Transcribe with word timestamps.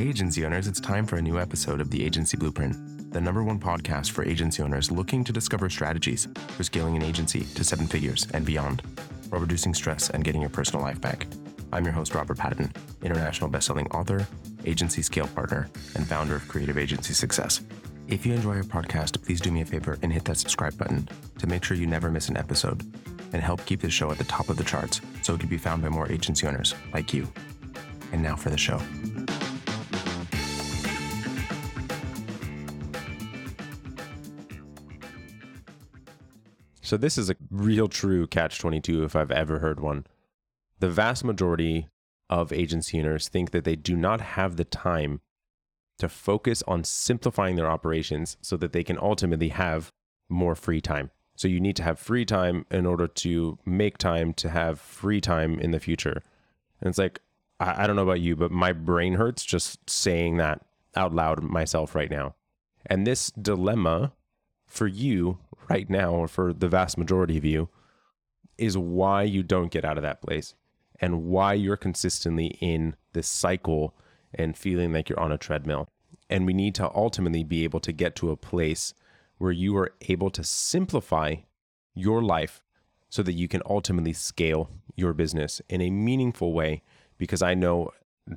Agency 0.00 0.46
owners, 0.46 0.66
it's 0.66 0.80
time 0.80 1.04
for 1.04 1.16
a 1.16 1.22
new 1.22 1.38
episode 1.38 1.78
of 1.78 1.90
the 1.90 2.02
Agency 2.02 2.34
Blueprint, 2.34 3.12
the 3.12 3.20
number 3.20 3.44
one 3.44 3.60
podcast 3.60 4.12
for 4.12 4.24
agency 4.24 4.62
owners 4.62 4.90
looking 4.90 5.22
to 5.24 5.30
discover 5.30 5.68
strategies 5.68 6.26
for 6.56 6.64
scaling 6.64 6.96
an 6.96 7.02
agency 7.02 7.40
to 7.44 7.62
seven 7.62 7.86
figures 7.86 8.26
and 8.32 8.46
beyond, 8.46 8.80
while 9.28 9.42
reducing 9.42 9.74
stress 9.74 10.08
and 10.08 10.24
getting 10.24 10.40
your 10.40 10.48
personal 10.48 10.82
life 10.82 10.98
back. 11.02 11.26
I'm 11.70 11.84
your 11.84 11.92
host, 11.92 12.14
Robert 12.14 12.38
Patton, 12.38 12.72
international 13.02 13.50
bestselling 13.50 13.94
author, 13.94 14.26
agency 14.64 15.02
scale 15.02 15.26
partner, 15.26 15.68
and 15.94 16.06
founder 16.06 16.34
of 16.34 16.48
Creative 16.48 16.78
Agency 16.78 17.12
Success. 17.12 17.60
If 18.08 18.24
you 18.24 18.32
enjoy 18.32 18.56
our 18.56 18.62
podcast, 18.62 19.22
please 19.22 19.40
do 19.42 19.52
me 19.52 19.60
a 19.60 19.66
favor 19.66 19.98
and 20.00 20.10
hit 20.10 20.24
that 20.24 20.38
subscribe 20.38 20.78
button 20.78 21.10
to 21.38 21.46
make 21.46 21.62
sure 21.62 21.76
you 21.76 21.86
never 21.86 22.10
miss 22.10 22.30
an 22.30 22.38
episode 22.38 22.82
and 23.34 23.42
help 23.42 23.66
keep 23.66 23.82
this 23.82 23.92
show 23.92 24.10
at 24.10 24.16
the 24.16 24.24
top 24.24 24.48
of 24.48 24.56
the 24.56 24.64
charts 24.64 25.02
so 25.20 25.34
it 25.34 25.40
can 25.40 25.50
be 25.50 25.58
found 25.58 25.82
by 25.82 25.90
more 25.90 26.10
agency 26.10 26.46
owners 26.46 26.74
like 26.94 27.12
you. 27.12 27.30
And 28.12 28.22
now 28.22 28.34
for 28.34 28.48
the 28.48 28.58
show. 28.58 28.80
So 36.90 36.96
this 36.96 37.16
is 37.16 37.30
a 37.30 37.36
real 37.52 37.86
true 37.86 38.26
catch 38.26 38.58
22 38.58 39.04
if 39.04 39.14
I've 39.14 39.30
ever 39.30 39.60
heard 39.60 39.78
one. 39.78 40.08
The 40.80 40.90
vast 40.90 41.22
majority 41.22 41.86
of 42.28 42.52
agency 42.52 42.98
owners 42.98 43.28
think 43.28 43.52
that 43.52 43.62
they 43.62 43.76
do 43.76 43.94
not 43.94 44.20
have 44.20 44.56
the 44.56 44.64
time 44.64 45.20
to 46.00 46.08
focus 46.08 46.64
on 46.66 46.82
simplifying 46.82 47.54
their 47.54 47.70
operations 47.70 48.38
so 48.40 48.56
that 48.56 48.72
they 48.72 48.82
can 48.82 48.98
ultimately 48.98 49.50
have 49.50 49.92
more 50.28 50.56
free 50.56 50.80
time. 50.80 51.12
So 51.36 51.46
you 51.46 51.60
need 51.60 51.76
to 51.76 51.84
have 51.84 51.96
free 51.96 52.24
time 52.24 52.66
in 52.72 52.86
order 52.86 53.06
to 53.06 53.56
make 53.64 53.96
time 53.96 54.34
to 54.34 54.48
have 54.48 54.80
free 54.80 55.20
time 55.20 55.60
in 55.60 55.70
the 55.70 55.78
future. 55.78 56.24
And 56.80 56.88
it's 56.88 56.98
like, 56.98 57.20
I, 57.60 57.84
I 57.84 57.86
don't 57.86 57.94
know 57.94 58.02
about 58.02 58.20
you, 58.20 58.34
but 58.34 58.50
my 58.50 58.72
brain 58.72 59.14
hurts 59.14 59.44
just 59.44 59.88
saying 59.88 60.38
that 60.38 60.66
out 60.96 61.14
loud 61.14 61.40
myself 61.40 61.94
right 61.94 62.10
now. 62.10 62.34
And 62.86 63.06
this 63.06 63.30
dilemma 63.30 64.10
for 64.70 64.86
you 64.86 65.38
right 65.68 65.90
now, 65.90 66.12
or 66.12 66.28
for 66.28 66.52
the 66.52 66.68
vast 66.68 66.96
majority 66.96 67.36
of 67.36 67.44
you, 67.44 67.68
is 68.56 68.78
why 68.78 69.22
you 69.22 69.42
don't 69.42 69.70
get 69.70 69.84
out 69.84 69.98
of 69.98 70.02
that 70.02 70.22
place 70.22 70.54
and 71.00 71.24
why 71.24 71.52
you're 71.52 71.76
consistently 71.76 72.46
in 72.60 72.94
this 73.12 73.28
cycle 73.28 73.94
and 74.34 74.56
feeling 74.56 74.92
like 74.92 75.08
you're 75.08 75.20
on 75.20 75.32
a 75.32 75.38
treadmill. 75.38 75.88
And 76.28 76.46
we 76.46 76.52
need 76.52 76.74
to 76.76 76.90
ultimately 76.94 77.42
be 77.42 77.64
able 77.64 77.80
to 77.80 77.92
get 77.92 78.14
to 78.16 78.30
a 78.30 78.36
place 78.36 78.94
where 79.38 79.52
you 79.52 79.76
are 79.76 79.92
able 80.08 80.30
to 80.30 80.44
simplify 80.44 81.36
your 81.94 82.22
life 82.22 82.62
so 83.08 83.22
that 83.22 83.32
you 83.32 83.48
can 83.48 83.62
ultimately 83.66 84.12
scale 84.12 84.70
your 84.94 85.12
business 85.12 85.60
in 85.68 85.80
a 85.80 85.90
meaningful 85.90 86.52
way. 86.52 86.82
Because 87.18 87.42
I 87.42 87.54
know 87.54 87.90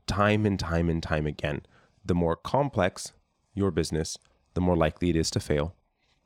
time 0.07 0.45
and 0.45 0.59
time 0.59 0.89
and 0.89 1.03
time 1.03 1.27
again, 1.27 1.61
the 2.03 2.15
more 2.15 2.35
complex 2.35 3.11
your 3.53 3.69
business, 3.69 4.17
the 4.55 4.61
more 4.61 4.75
likely 4.75 5.09
it 5.09 5.15
is 5.15 5.29
to 5.31 5.39
fail. 5.39 5.75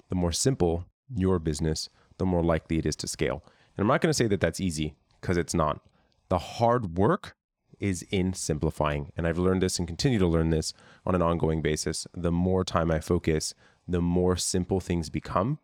The 0.10 0.16
more 0.16 0.32
simple 0.32 0.86
your 1.14 1.40
business, 1.40 1.90
the 2.18 2.26
more 2.26 2.44
likely 2.44 2.78
it 2.78 2.86
is 2.86 2.96
to 2.98 3.08
scale. 3.08 3.44
And 3.76 3.84
I'm 3.84 3.88
not 3.88 4.02
going 4.02 4.10
to 4.10 4.18
say 4.18 4.28
that 4.28 4.42
that's 4.42 4.60
easy 4.60 4.96
because 5.22 5.38
it's 5.38 5.54
not. 5.54 5.82
The 6.30 6.40
hard 6.40 6.98
work 6.98 7.36
is 7.80 8.04
in 8.10 8.34
simplifying. 8.34 9.12
And 9.16 9.28
I've 9.28 9.38
learned 9.38 9.62
this 9.62 9.78
and 9.78 9.88
continue 9.88 10.20
to 10.20 10.28
learn 10.28 10.50
this 10.50 10.74
on 11.06 11.16
an 11.16 11.22
ongoing 11.22 11.62
basis. 11.62 12.08
The 12.14 12.32
more 12.32 12.64
time 12.64 12.92
I 12.92 13.00
focus, 13.00 13.54
the 13.88 14.02
more 14.02 14.36
simple 14.36 14.80
things 14.80 15.10
become, 15.10 15.60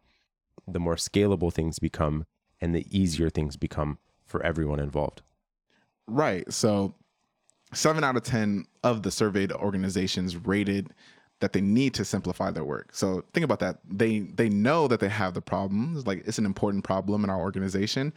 the 0.68 0.80
more 0.80 0.96
scalable 0.96 1.52
things 1.52 1.80
become, 1.80 2.26
and 2.62 2.74
the 2.74 2.86
easier 2.98 3.30
things 3.30 3.58
become 3.58 3.98
for 4.26 4.44
everyone 4.44 4.80
involved. 4.80 5.22
Right. 6.08 6.52
So, 6.52 6.96
seven 7.74 8.04
out 8.04 8.16
of 8.16 8.24
10 8.24 8.66
of 8.84 9.04
the 9.04 9.12
surveyed 9.12 9.52
organizations 9.52 10.38
rated 10.38 10.92
that 11.44 11.52
they 11.52 11.60
need 11.60 11.94
to 11.94 12.06
simplify 12.06 12.50
their 12.52 12.64
work. 12.64 12.96
So 12.96 13.26
think 13.34 13.44
about 13.44 13.60
that. 13.60 13.80
They 13.86 14.20
they 14.20 14.48
know 14.48 14.88
that 14.88 15.02
they 15.02 15.10
have 15.10 15.34
the 15.34 15.42
problems, 15.42 16.08
like 16.08 16.26
it's 16.26 16.38
an 16.38 16.46
important 16.46 16.86
problem 16.86 17.26
in 17.26 17.30
our 17.30 17.38
organization, 17.38 18.14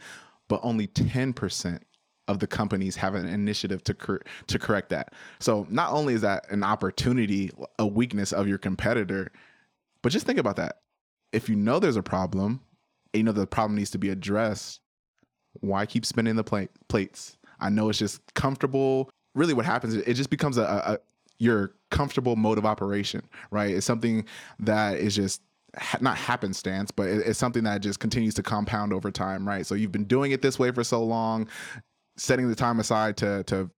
but 0.47 0.61
only 0.63 0.87
10% 0.87 1.81
of 2.29 2.39
the 2.39 2.47
companies 2.47 2.95
have 2.95 3.15
an 3.15 3.27
initiative 3.27 3.83
to 3.83 3.93
cor- 3.93 4.21
to 4.47 4.57
correct 4.57 4.87
that. 4.91 5.13
So 5.39 5.67
not 5.69 5.91
only 5.91 6.13
is 6.13 6.21
that 6.21 6.49
an 6.49 6.63
opportunity, 6.63 7.51
a 7.77 7.85
weakness 7.85 8.31
of 8.31 8.47
your 8.47 8.57
competitor, 8.57 9.33
but 10.01 10.13
just 10.13 10.25
think 10.25 10.39
about 10.39 10.55
that. 10.55 10.77
If 11.33 11.49
you 11.49 11.57
know 11.57 11.79
there's 11.79 11.97
a 11.97 12.03
problem, 12.03 12.61
you 13.11 13.23
know 13.23 13.33
the 13.33 13.45
problem 13.45 13.75
needs 13.75 13.91
to 13.91 13.97
be 13.97 14.07
addressed, 14.07 14.79
why 15.59 15.85
keep 15.85 16.05
spinning 16.05 16.37
the 16.37 16.45
plate, 16.45 16.69
plates? 16.87 17.37
I 17.59 17.67
know 17.67 17.89
it's 17.89 17.99
just 17.99 18.21
comfortable. 18.35 19.09
Really, 19.35 19.53
what 19.53 19.65
happens 19.65 19.95
it 19.95 20.13
just 20.13 20.29
becomes 20.29 20.57
a, 20.57 20.63
a 20.63 20.99
your 21.39 21.73
comfortable 21.91 22.35
mode 22.35 22.57
of 22.57 22.65
operation, 22.65 23.21
right? 23.51 23.73
It's 23.73 23.85
something 23.85 24.25
that 24.59 24.97
is 24.97 25.15
just 25.15 25.41
ha- 25.77 25.99
not 26.01 26.17
happenstance, 26.17 26.91
but 26.91 27.07
it, 27.07 27.27
it's 27.27 27.39
something 27.39 27.63
that 27.63 27.81
just 27.81 27.99
continues 27.99 28.33
to 28.35 28.43
compound 28.43 28.93
over 28.93 29.11
time, 29.11 29.47
right? 29.47 29.65
So 29.65 29.75
you've 29.75 29.91
been 29.91 30.05
doing 30.05 30.31
it 30.31 30.41
this 30.41 30.57
way 30.59 30.71
for 30.71 30.83
so 30.83 31.03
long, 31.03 31.47
setting 32.17 32.49
the 32.49 32.55
time 32.55 32.79
aside 32.79 33.17
to 33.17 33.43
to 33.43 33.69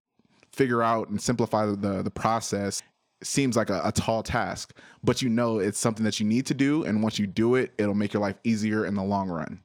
figure 0.52 0.82
out 0.82 1.08
and 1.08 1.20
simplify 1.20 1.66
the 1.66 2.02
the 2.02 2.10
process 2.10 2.82
seems 3.22 3.56
like 3.56 3.70
a, 3.70 3.82
a, 3.84 3.92
tall 3.92 4.22
task, 4.22 4.74
but 5.04 5.20
you 5.20 5.28
know 5.28 5.58
it's 5.58 5.78
something 5.78 6.04
that 6.04 6.18
you 6.18 6.26
need 6.26 6.46
to 6.46 6.54
do, 6.54 6.84
and 6.84 7.02
once 7.02 7.18
you 7.18 7.26
do 7.26 7.54
it, 7.54 7.72
it'll 7.76 7.94
make 7.94 8.14
your 8.14 8.20
life 8.22 8.38
easier 8.44 8.86
in 8.86 8.94
the 8.94 9.02
long 9.02 9.28
run. 9.28 9.60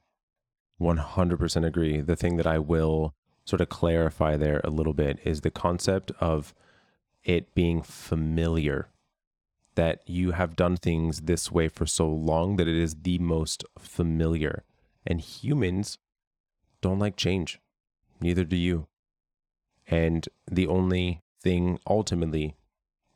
One 0.77 0.97
hundred 0.97 1.39
percent 1.39 1.63
agree. 1.63 2.01
The 2.01 2.17
thing 2.17 2.35
that 2.37 2.47
I 2.47 2.59
will 2.59 3.13
sort 3.45 3.61
of 3.61 3.69
clarify 3.69 4.35
there 4.35 4.59
a 4.63 4.69
little 4.69 4.93
bit 4.93 5.19
is 5.23 5.41
the 5.41 5.51
concept 5.51 6.11
of 6.19 6.53
it 7.25 7.53
being 7.53 7.81
familiar 7.81 8.87
that 9.75 10.01
you 10.05 10.31
have 10.31 10.55
done 10.55 10.77
things 10.77 11.21
this 11.21 11.51
way 11.51 11.67
for 11.67 11.85
so 11.85 12.07
long 12.07 12.55
that 12.55 12.67
it 12.67 12.77
is 12.77 12.95
the 13.01 13.17
most 13.17 13.65
familiar. 13.77 14.63
And 15.05 15.19
humans 15.19 15.97
don't 16.81 16.99
like 16.99 17.17
change. 17.17 17.59
Neither 18.21 18.45
do 18.45 18.55
you. 18.55 18.87
And 19.87 20.27
the 20.49 20.67
only 20.67 21.21
thing 21.41 21.79
ultimately 21.85 22.55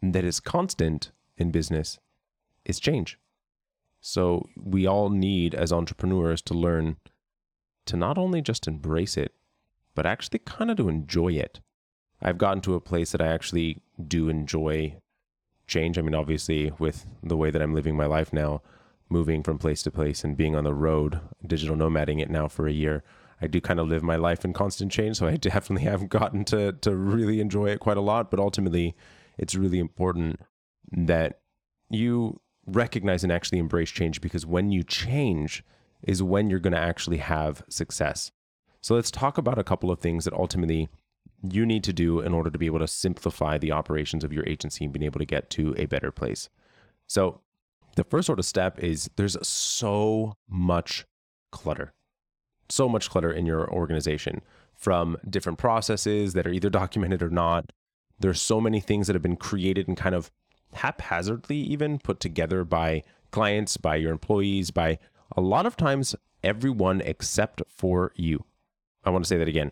that 0.02 0.26
is 0.26 0.40
constant 0.40 1.12
in 1.38 1.52
business 1.52 2.00
is 2.66 2.80
change. 2.80 3.18
So 4.02 4.48
we 4.56 4.86
all 4.86 5.10
need, 5.10 5.56
as 5.56 5.72
entrepreneurs, 5.74 6.42
to 6.44 6.54
learn 6.54 6.98
to 7.86 7.98
not 7.98 8.18
only 8.18 8.42
just 8.42 8.68
embrace 8.68 9.18
it, 9.18 9.34
but 9.96 10.06
actually 10.06 10.40
kind 10.40 10.72
of 10.72 10.78
to 10.78 10.90
enjoy 10.90 11.34
it. 11.34 11.60
I've 12.22 12.38
gotten 12.38 12.62
to 12.62 12.76
a 12.76 12.82
place 12.82 13.12
that 13.12 13.22
I 13.22 13.28
actually 13.28 13.82
do 14.08 14.30
enjoy 14.30 14.98
change. 15.68 15.98
I 15.98 16.02
mean, 16.02 16.16
obviously, 16.16 16.72
with 16.80 17.06
the 17.24 17.38
way 17.38 17.52
that 17.52 17.62
I'm 17.62 17.74
living 17.74 17.96
my 17.96 18.06
life 18.06 18.34
now, 18.34 18.62
moving 19.10 19.44
from 19.44 19.58
place 19.58 19.82
to 19.84 19.92
place 19.92 20.24
and 20.24 20.38
being 20.38 20.56
on 20.56 20.64
the 20.64 20.74
road, 20.74 21.20
digital 21.46 21.76
nomading 21.76 22.22
it 22.22 22.30
now 22.30 22.48
for 22.48 22.68
a 22.68 22.72
year, 22.74 23.04
I 23.42 23.48
do 23.48 23.62
kind 23.62 23.80
of 23.80 23.88
live 23.88 24.04
my 24.04 24.18
life 24.18 24.44
in 24.44 24.54
constant 24.54 24.92
change. 24.92 25.18
So 25.18 25.28
I 25.28 25.38
definitely 25.38 25.86
have 25.86 26.10
gotten 26.10 26.44
to 26.46 26.74
to 26.74 26.96
really 26.96 27.40
enjoy 27.40 27.70
it 27.70 27.80
quite 27.80 27.98
a 27.98 28.02
lot. 28.02 28.30
But 28.32 28.40
ultimately, 28.40 28.96
it's 29.38 29.56
really 29.56 29.80
important 29.80 30.42
that 30.92 31.40
you 31.90 32.42
recognize 32.66 33.24
and 33.24 33.32
actually 33.32 33.60
embrace 33.60 33.90
change 33.90 34.22
because 34.22 34.46
when 34.46 34.72
you 34.72 34.84
change 34.84 35.64
is 36.04 36.24
when 36.24 36.50
you're 36.50 36.60
going 36.60 36.74
to 36.74 36.80
actually 36.80 37.18
have 37.18 37.64
success. 37.68 38.32
So 38.82 38.96
let's 38.96 39.12
talk 39.12 39.38
about 39.38 39.60
a 39.60 39.64
couple 39.64 39.92
of 39.92 40.00
things 40.00 40.26
that 40.26 40.34
ultimately 40.34 40.90
you 41.42 41.66
need 41.66 41.84
to 41.86 41.94
do 41.94 42.20
in 42.20 42.34
order 42.34 42.50
to 42.50 42.58
be 42.58 42.66
able 42.66 42.80
to 42.80 42.88
simplify 42.88 43.58
the 43.58 43.72
operations 43.72 44.24
of 44.24 44.34
your 44.34 44.46
agency 44.48 44.84
and 44.84 44.94
being 44.94 45.04
able 45.04 45.20
to 45.20 45.26
get 45.26 45.50
to 45.52 45.74
a 45.78 45.86
better 45.86 46.12
place. 46.12 46.50
So, 47.08 47.42
the 47.96 48.04
first 48.04 48.28
sort 48.28 48.40
of 48.40 48.46
step 48.46 48.80
is 48.80 49.10
there's 49.16 49.36
so 49.46 50.38
much 50.48 51.06
clutter, 51.52 51.94
so 52.70 52.88
much 52.88 53.10
clutter 53.10 53.32
in 53.32 53.46
your 53.46 53.70
organization 53.70 54.42
from 54.76 55.18
different 55.30 55.58
processes 55.58 56.34
that 56.34 56.46
are 56.48 56.52
either 56.52 56.70
documented 56.70 57.22
or 57.22 57.30
not. 57.30 57.72
There's 58.20 58.42
so 58.42 58.62
many 58.62 58.80
things 58.80 59.08
that 59.08 59.16
have 59.16 59.22
been 59.22 59.36
created 59.36 59.88
and 59.88 59.98
kind 59.98 60.16
of 60.16 60.32
haphazardly 60.74 61.58
even 61.58 62.00
put 62.00 62.20
together 62.20 62.64
by 62.64 63.04
clients, 63.32 63.76
by 63.78 63.96
your 63.96 64.12
employees, 64.12 64.72
by 64.72 65.00
a 65.36 65.42
lot 65.42 65.66
of 65.66 65.76
times 65.76 66.16
everyone 66.44 67.02
except 67.02 67.62
for 67.68 68.12
you. 68.16 68.46
I 69.04 69.10
want 69.10 69.26
to 69.26 69.28
say 69.28 69.38
that 69.38 69.48
again. 69.48 69.72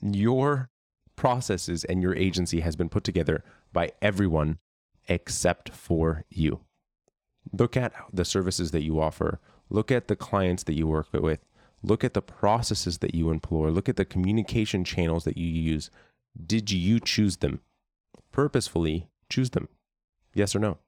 Your 0.00 0.70
processes 1.16 1.84
and 1.84 2.02
your 2.02 2.14
agency 2.14 2.60
has 2.60 2.76
been 2.76 2.88
put 2.88 3.04
together 3.04 3.42
by 3.72 3.90
everyone 4.00 4.58
except 5.08 5.70
for 5.70 6.24
you. 6.30 6.60
Look 7.52 7.76
at 7.76 7.92
the 8.12 8.24
services 8.24 8.70
that 8.72 8.82
you 8.82 9.00
offer. 9.00 9.40
Look 9.70 9.90
at 9.90 10.08
the 10.08 10.16
clients 10.16 10.62
that 10.64 10.76
you 10.76 10.86
work 10.86 11.08
with. 11.12 11.40
Look 11.82 12.04
at 12.04 12.14
the 12.14 12.22
processes 12.22 12.98
that 12.98 13.14
you 13.14 13.30
employ. 13.30 13.68
Look 13.68 13.88
at 13.88 13.96
the 13.96 14.04
communication 14.04 14.84
channels 14.84 15.24
that 15.24 15.36
you 15.36 15.46
use. 15.46 15.90
Did 16.44 16.70
you 16.70 17.00
choose 17.00 17.38
them? 17.38 17.60
Purposefully 18.32 19.08
choose 19.28 19.50
them? 19.50 19.68
Yes 20.34 20.54
or 20.54 20.58
no? 20.58 20.78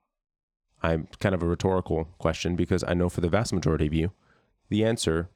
I'm 0.82 1.08
kind 1.20 1.34
of 1.34 1.42
a 1.42 1.46
rhetorical 1.46 2.08
question 2.18 2.54
because 2.54 2.84
I 2.84 2.94
know 2.94 3.08
for 3.08 3.20
the 3.20 3.28
vast 3.28 3.52
majority 3.52 3.86
of 3.86 3.94
you, 3.94 4.12
the 4.68 4.84
answer 4.84 5.28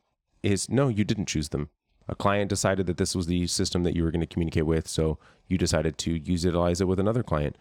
is 0.43 0.69
no, 0.69 0.89
you 0.89 1.05
didn't 1.05 1.27
choose 1.27 1.49
them 1.49 1.71
a 2.09 2.15
client 2.15 2.49
decided 2.49 2.87
that 2.87 2.97
this 2.97 3.15
was 3.15 3.27
the 3.27 3.47
system 3.47 3.83
that 3.85 3.95
you 3.95 4.05
were 4.05 4.11
going 4.11 4.21
to 4.21 4.27
communicate 4.27 4.67
with, 4.67 4.89
so 4.89 5.19
you 5.49 5.59
decided 5.59 5.99
to 5.99 6.13
utilize 6.13 6.81
it 6.81 6.89
with 6.89 6.99
another 6.99 7.23
client. 7.23 7.57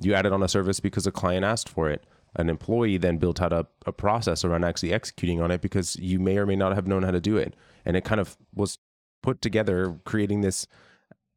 You 0.00 0.14
added 0.14 0.32
on 0.32 0.42
a 0.42 0.48
service 0.48 0.80
because 0.80 1.06
a 1.06 1.12
client 1.12 1.44
asked 1.44 1.68
for 1.68 1.90
it. 1.90 2.04
An 2.34 2.48
employee 2.48 2.96
then 2.96 3.18
built 3.18 3.42
out 3.42 3.52
a, 3.52 3.66
a 3.84 3.92
process 3.92 4.44
around 4.44 4.64
actually 4.64 4.92
executing 4.92 5.42
on 5.42 5.50
it 5.50 5.60
because 5.60 5.96
you 5.96 6.18
may 6.18 6.38
or 6.38 6.46
may 6.46 6.56
not 6.56 6.74
have 6.74 6.86
known 6.86 7.02
how 7.02 7.10
to 7.10 7.20
do 7.20 7.36
it. 7.36 7.54
And 7.84 7.96
it 7.96 8.04
kind 8.04 8.20
of 8.20 8.38
was 8.54 8.78
put 9.22 9.42
together, 9.42 9.98
creating 10.04 10.40
this 10.40 10.66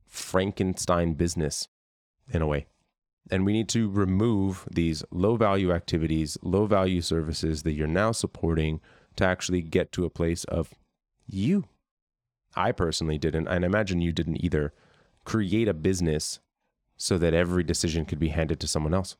Frankenstein 0.07 1.13
business 1.13 1.67
in 2.31 2.41
a 2.41 2.47
way. 2.47 2.67
And 3.29 3.45
we 3.45 3.53
need 3.53 3.67
to 3.69 3.89
remove 3.89 4.67
these 4.71 5.03
low 5.11 5.35
value 5.35 5.73
activities, 5.73 6.37
low 6.41 6.65
value 6.65 7.01
services 7.01 7.63
that 7.63 7.73
you're 7.73 7.87
now 7.87 8.11
supporting 8.11 8.79
to 9.17 9.25
actually 9.25 9.61
get 9.61 9.91
to 9.93 10.05
a 10.05 10.09
place 10.09 10.43
of 10.45 10.73
you. 11.27 11.65
I 12.55 12.71
personally 12.71 13.17
didn't, 13.17 13.47
and 13.47 13.63
I 13.63 13.67
imagine 13.67 14.01
you 14.01 14.11
didn't 14.11 14.43
either, 14.43 14.73
create 15.23 15.67
a 15.67 15.73
business 15.73 16.39
so 16.97 17.17
that 17.17 17.33
every 17.33 17.63
decision 17.63 18.05
could 18.05 18.19
be 18.19 18.29
handed 18.29 18.59
to 18.61 18.67
someone 18.67 18.93
else. 18.93 19.17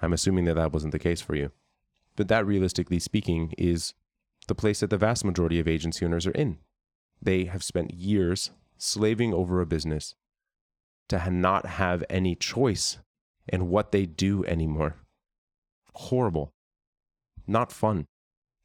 I'm 0.00 0.12
assuming 0.12 0.46
that 0.46 0.54
that 0.54 0.72
wasn't 0.72 0.92
the 0.92 0.98
case 0.98 1.20
for 1.20 1.34
you. 1.34 1.50
But 2.16 2.28
that, 2.28 2.46
realistically 2.46 2.98
speaking, 2.98 3.52
is 3.58 3.94
the 4.48 4.54
place 4.54 4.80
that 4.80 4.90
the 4.90 4.98
vast 4.98 5.24
majority 5.24 5.60
of 5.60 5.68
agency 5.68 6.04
owners 6.04 6.26
are 6.26 6.32
in. 6.32 6.58
They 7.20 7.44
have 7.44 7.62
spent 7.62 7.94
years 7.94 8.50
slaving 8.78 9.34
over 9.34 9.60
a 9.60 9.66
business 9.66 10.14
to 11.08 11.30
not 11.30 11.66
have 11.66 12.02
any 12.08 12.34
choice 12.34 12.98
in 13.46 13.68
what 13.68 13.92
they 13.92 14.06
do 14.06 14.44
anymore. 14.46 14.96
Horrible. 15.94 16.52
Not 17.46 17.72
fun. 17.72 18.06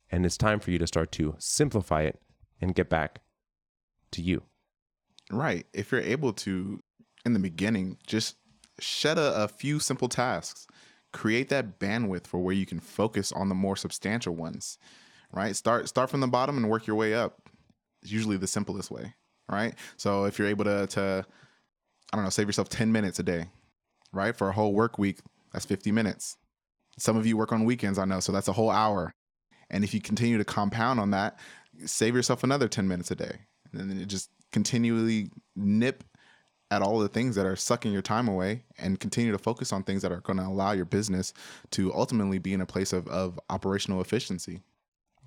And 0.09 0.25
it's 0.25 0.37
time 0.37 0.59
for 0.59 0.71
you 0.71 0.77
to 0.77 0.87
start 0.87 1.11
to 1.13 1.35
simplify 1.39 2.03
it 2.03 2.21
and 2.61 2.75
get 2.75 2.89
back 2.89 3.21
to 4.15 4.21
you. 4.21 4.43
Right. 5.31 5.65
If 5.73 5.91
you're 5.91 6.01
able 6.01 6.33
to, 6.33 6.79
in 7.25 7.33
the 7.33 7.39
beginning, 7.39 7.97
just 8.05 8.35
shed 8.79 9.17
a, 9.17 9.43
a 9.43 9.47
few 9.47 9.79
simple 9.79 10.09
tasks, 10.09 10.67
create 11.13 11.49
that 11.49 11.79
bandwidth 11.79 12.27
for 12.27 12.39
where 12.39 12.53
you 12.53 12.65
can 12.65 12.79
focus 12.79 13.31
on 13.31 13.49
the 13.49 13.55
more 13.55 13.75
substantial 13.75 14.35
ones. 14.35 14.77
Right. 15.31 15.55
Start 15.55 15.89
start 15.89 16.09
from 16.09 16.21
the 16.21 16.27
bottom 16.27 16.57
and 16.57 16.69
work 16.69 16.87
your 16.87 16.95
way 16.95 17.13
up. 17.13 17.41
It's 18.03 18.11
usually 18.11 18.37
the 18.37 18.47
simplest 18.47 18.91
way. 18.91 19.13
Right. 19.49 19.75
So 19.97 20.25
if 20.25 20.37
you're 20.37 20.47
able 20.47 20.65
to 20.65 20.87
to 20.87 21.25
I 22.13 22.17
don't 22.17 22.23
know, 22.23 22.29
save 22.29 22.47
yourself 22.47 22.69
10 22.69 22.91
minutes 22.91 23.19
a 23.19 23.23
day, 23.23 23.47
right? 24.13 24.35
For 24.35 24.47
a 24.49 24.53
whole 24.53 24.73
work 24.73 24.97
week, 24.97 25.19
that's 25.51 25.65
50 25.65 25.91
minutes. 25.91 26.37
Some 26.97 27.17
of 27.17 27.25
you 27.25 27.35
work 27.35 27.51
on 27.51 27.65
weekends, 27.65 27.99
I 27.99 28.05
know, 28.05 28.19
so 28.19 28.31
that's 28.31 28.47
a 28.47 28.53
whole 28.53 28.69
hour. 28.69 29.11
And 29.69 29.83
if 29.83 29.93
you 29.93 29.99
continue 29.99 30.37
to 30.37 30.45
compound 30.45 30.99
on 30.99 31.11
that, 31.11 31.37
save 31.85 32.15
yourself 32.15 32.43
another 32.43 32.67
10 32.67 32.87
minutes 32.87 33.11
a 33.11 33.15
day. 33.15 33.39
And 33.75 33.89
then 33.89 33.99
it 33.99 34.07
just 34.07 34.29
continually 34.51 35.29
nip 35.55 36.03
at 36.71 36.81
all 36.81 36.99
the 36.99 37.07
things 37.07 37.35
that 37.35 37.45
are 37.45 37.55
sucking 37.55 37.91
your 37.91 38.01
time 38.01 38.27
away 38.27 38.63
and 38.77 38.99
continue 38.99 39.31
to 39.31 39.37
focus 39.37 39.71
on 39.71 39.83
things 39.83 40.01
that 40.01 40.11
are 40.11 40.21
going 40.21 40.37
to 40.37 40.45
allow 40.45 40.71
your 40.71 40.85
business 40.85 41.33
to 41.71 41.93
ultimately 41.93 42.39
be 42.39 42.53
in 42.53 42.61
a 42.61 42.65
place 42.65 42.91
of, 42.91 43.07
of 43.07 43.39
operational 43.49 44.01
efficiency. 44.01 44.61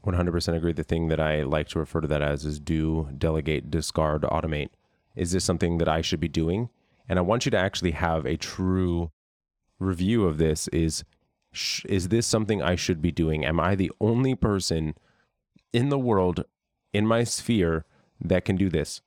100% 0.05 0.57
agree. 0.57 0.73
The 0.73 0.85
thing 0.85 1.09
that 1.09 1.21
I 1.21 1.43
like 1.43 1.69
to 1.69 1.79
refer 1.79 2.01
to 2.01 2.09
that 2.09 2.23
as 2.23 2.45
is 2.45 2.59
do, 2.59 3.09
delegate, 3.17 3.71
discard, 3.71 4.23
automate. 4.23 4.71
Is 5.15 5.33
this 5.33 5.45
something 5.45 5.79
that 5.79 5.89
I 5.89 6.01
should 6.01 6.21
be 6.21 6.29
doing? 6.29 6.71
And 7.09 7.19
I 7.19 7.23
want 7.23 7.45
you 7.45 7.51
to 7.51 7.59
actually 7.59 7.93
have 7.93 8.27
a 8.27 8.37
true 8.37 9.11
review 9.79 10.27
of 10.27 10.39
this 10.39 10.69
is 10.69 11.05
is 11.87 12.09
this 12.09 12.27
something 12.27 12.63
I 12.63 12.75
should 12.75 13.01
be 13.01 13.11
doing? 13.11 13.45
Am 13.45 13.59
I 13.59 13.75
the 13.75 13.91
only 14.01 14.35
person 14.35 14.95
in 15.73 15.89
the 15.89 15.99
world 15.99 16.45
in 16.93 17.07
my 17.07 17.25
sphere 17.25 17.85
that 18.21 18.45
can 18.45 18.57
do 18.57 18.69
this? 18.69 19.01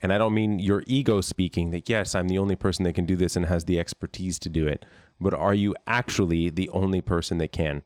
And 0.00 0.12
I 0.12 0.18
don't 0.18 0.34
mean 0.34 0.58
your 0.58 0.82
ego 0.86 1.20
speaking 1.20 1.70
that, 1.70 1.88
yes, 1.88 2.14
I'm 2.14 2.28
the 2.28 2.38
only 2.38 2.56
person 2.56 2.84
that 2.84 2.94
can 2.94 3.06
do 3.06 3.14
this 3.14 3.36
and 3.36 3.46
has 3.46 3.64
the 3.64 3.78
expertise 3.78 4.38
to 4.40 4.48
do 4.48 4.66
it. 4.66 4.84
But 5.20 5.32
are 5.32 5.54
you 5.54 5.76
actually 5.86 6.50
the 6.50 6.68
only 6.70 7.00
person 7.00 7.38
that 7.38 7.52
can? 7.52 7.82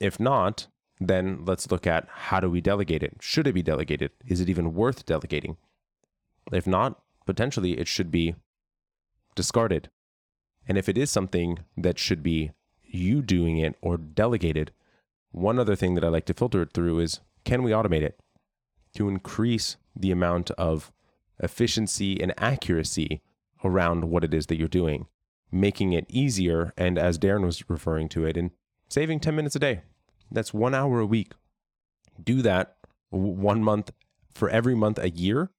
If 0.00 0.18
not, 0.18 0.66
then 0.98 1.44
let's 1.44 1.70
look 1.70 1.86
at 1.86 2.08
how 2.10 2.40
do 2.40 2.50
we 2.50 2.60
delegate 2.60 3.04
it? 3.04 3.16
Should 3.20 3.46
it 3.46 3.54
be 3.54 3.62
delegated? 3.62 4.10
Is 4.26 4.40
it 4.40 4.48
even 4.48 4.74
worth 4.74 5.06
delegating? 5.06 5.56
If 6.52 6.66
not, 6.66 7.00
potentially 7.26 7.78
it 7.78 7.86
should 7.86 8.10
be 8.10 8.34
discarded. 9.36 9.88
And 10.66 10.76
if 10.76 10.88
it 10.88 10.98
is 10.98 11.10
something 11.10 11.60
that 11.76 11.98
should 11.98 12.22
be 12.22 12.50
you 12.82 13.22
doing 13.22 13.58
it 13.58 13.76
or 13.80 13.96
delegated, 13.96 14.72
one 15.30 15.60
other 15.60 15.76
thing 15.76 15.94
that 15.94 16.04
I 16.04 16.08
like 16.08 16.26
to 16.26 16.34
filter 16.34 16.62
it 16.62 16.72
through 16.72 16.98
is 16.98 17.20
can 17.44 17.62
we 17.62 17.70
automate 17.70 18.02
it 18.02 18.18
to 18.94 19.08
increase 19.08 19.76
the 19.94 20.10
amount 20.10 20.50
of 20.52 20.92
efficiency 21.38 22.20
and 22.20 22.34
accuracy 22.38 23.22
around 23.64 24.04
what 24.04 24.24
it 24.24 24.34
is 24.34 24.46
that 24.46 24.58
you're 24.58 24.68
doing, 24.68 25.06
making 25.50 25.92
it 25.92 26.06
easier. 26.08 26.72
And 26.76 26.98
as 26.98 27.18
Darren 27.18 27.44
was 27.44 27.68
referring 27.68 28.08
to 28.10 28.24
it, 28.24 28.36
and 28.36 28.50
saving 28.88 29.20
10 29.20 29.34
minutes 29.34 29.56
a 29.56 29.60
day. 29.60 29.82
That's 30.30 30.54
one 30.54 30.74
hour 30.74 31.00
a 31.00 31.06
week. 31.06 31.32
Do 32.22 32.42
that 32.42 32.76
one 33.10 33.64
month 33.64 33.90
for 34.32 34.48
every 34.48 34.74
month 34.74 34.98
a 34.98 35.10
year. 35.10 35.50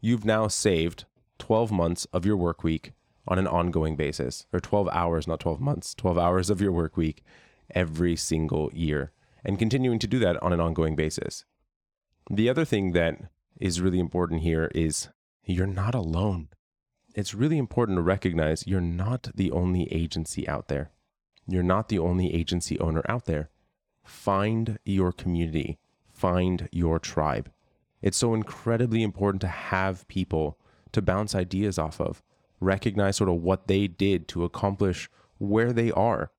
You've 0.00 0.24
now 0.24 0.48
saved 0.48 1.04
12 1.38 1.70
months 1.70 2.06
of 2.06 2.24
your 2.24 2.36
work 2.36 2.64
week 2.64 2.92
on 3.28 3.38
an 3.38 3.46
ongoing 3.46 3.96
basis, 3.96 4.46
or 4.52 4.60
12 4.60 4.88
hours, 4.92 5.26
not 5.26 5.40
12 5.40 5.60
months, 5.60 5.94
12 5.94 6.16
hours 6.16 6.48
of 6.48 6.60
your 6.60 6.70
work 6.70 6.96
week 6.96 7.24
every 7.74 8.14
single 8.14 8.70
year, 8.72 9.10
and 9.44 9.58
continuing 9.58 9.98
to 9.98 10.06
do 10.06 10.18
that 10.20 10.40
on 10.42 10.52
an 10.52 10.60
ongoing 10.60 10.94
basis. 10.94 11.44
The 12.28 12.48
other 12.48 12.64
thing 12.64 12.92
that 12.92 13.20
is 13.60 13.80
really 13.80 14.00
important 14.00 14.40
here 14.40 14.68
is 14.74 15.08
you're 15.44 15.66
not 15.66 15.94
alone. 15.94 16.48
It's 17.14 17.34
really 17.34 17.56
important 17.56 17.98
to 17.98 18.02
recognize 18.02 18.66
you're 18.66 18.80
not 18.80 19.30
the 19.34 19.52
only 19.52 19.90
agency 19.92 20.46
out 20.48 20.66
there. 20.66 20.90
You're 21.46 21.62
not 21.62 21.88
the 21.88 22.00
only 22.00 22.34
agency 22.34 22.80
owner 22.80 23.04
out 23.08 23.26
there. 23.26 23.50
Find 24.04 24.78
your 24.84 25.12
community, 25.12 25.78
find 26.12 26.68
your 26.72 26.98
tribe. 26.98 27.50
It's 28.02 28.16
so 28.16 28.34
incredibly 28.34 29.04
important 29.04 29.40
to 29.42 29.48
have 29.48 30.06
people 30.08 30.58
to 30.92 31.00
bounce 31.00 31.34
ideas 31.34 31.78
off 31.78 32.00
of, 32.00 32.24
recognize 32.60 33.16
sort 33.16 33.30
of 33.30 33.36
what 33.36 33.68
they 33.68 33.86
did 33.86 34.26
to 34.28 34.44
accomplish 34.44 35.08
where 35.38 35.72
they 35.72 35.92
are. 35.92 36.32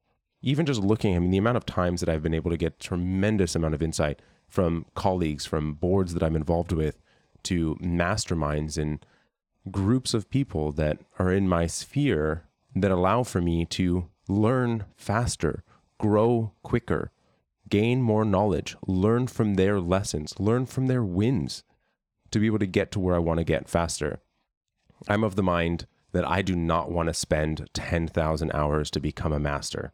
Even 0.48 0.66
just 0.66 0.80
looking, 0.82 1.14
I 1.14 1.20
mean, 1.20 1.32
the 1.32 1.38
amount 1.38 1.58
of 1.58 1.66
times 1.66 2.00
that 2.00 2.08
I've 2.08 2.24
been 2.24 2.34
able 2.34 2.52
to 2.52 2.56
get 2.56 2.80
tremendous 2.80 3.54
amount 3.54 3.74
of 3.74 3.82
insight 3.82 4.22
from 4.48 4.86
colleagues, 4.96 5.46
from 5.46 5.74
boards 5.74 6.14
that 6.14 6.24
I'm 6.24 6.38
involved 6.38 6.72
with, 6.72 7.02
to 7.44 7.76
masterminds 7.82 8.78
and 8.78 9.06
groups 9.70 10.14
of 10.14 10.30
people 10.30 10.72
that 10.72 11.00
are 11.20 11.34
in 11.34 11.50
my 11.50 11.68
sphere 11.68 12.46
that 12.74 12.92
allow 12.92 13.24
for 13.24 13.42
me 13.42 13.66
to 13.66 14.08
learn 14.30 14.86
faster, 14.96 15.66
grow 16.00 16.54
quicker, 16.64 17.12
gain 17.68 18.02
more 18.02 18.24
knowledge, 18.24 18.78
learn 18.88 19.28
from 19.28 19.56
their 19.56 19.82
lessons, 19.82 20.40
learn 20.40 20.66
from 20.66 20.88
their 20.88 21.04
wins 21.04 21.64
to 22.32 22.40
be 22.40 22.46
able 22.46 22.60
to 22.60 22.66
get 22.66 22.90
to 22.94 23.02
where 23.02 23.16
I 23.16 23.20
want 23.20 23.40
to 23.40 23.44
get 23.44 23.68
faster. 23.68 24.22
I'm 25.10 25.26
of 25.26 25.36
the 25.36 25.44
mind 25.44 25.88
that 26.14 26.26
I 26.26 26.42
do 26.42 26.56
not 26.56 26.90
want 26.90 27.08
to 27.08 27.14
spend 27.14 27.68
10,000 27.74 28.52
hours 28.54 28.90
to 28.92 29.02
become 29.02 29.34
a 29.34 29.40
master. 29.42 29.92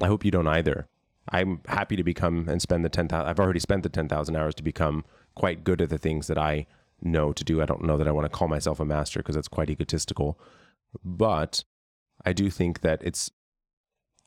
I 0.00 0.06
hope 0.06 0.24
you 0.24 0.30
don't 0.30 0.46
either. 0.46 0.88
I'm 1.28 1.60
happy 1.66 1.96
to 1.96 2.04
become 2.04 2.48
and 2.48 2.60
spend 2.60 2.84
the 2.84 2.88
10,000 2.88 3.28
I've 3.28 3.38
already 3.38 3.60
spent 3.60 3.82
the 3.82 3.88
10,000 3.88 4.36
hours 4.36 4.54
to 4.56 4.62
become 4.62 5.04
quite 5.34 5.64
good 5.64 5.80
at 5.80 5.88
the 5.88 5.98
things 5.98 6.26
that 6.26 6.38
I 6.38 6.66
know 7.00 7.32
to 7.32 7.44
do. 7.44 7.62
I 7.62 7.66
don't 7.66 7.84
know 7.84 7.96
that 7.96 8.08
I 8.08 8.12
want 8.12 8.24
to 8.24 8.36
call 8.36 8.48
myself 8.48 8.80
a 8.80 8.84
master 8.84 9.20
because 9.20 9.34
that's 9.34 9.48
quite 9.48 9.70
egotistical. 9.70 10.38
But 11.04 11.64
I 12.24 12.32
do 12.32 12.50
think 12.50 12.80
that 12.80 13.02
it's 13.02 13.30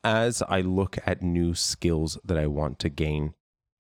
as 0.04 0.44
I 0.48 0.62
look 0.62 0.98
at 1.06 1.24
new 1.24 1.56
skills 1.56 2.18
that 2.24 2.38
I 2.38 2.48
want 2.48 2.78
to 2.80 2.90
gain, 2.90 3.34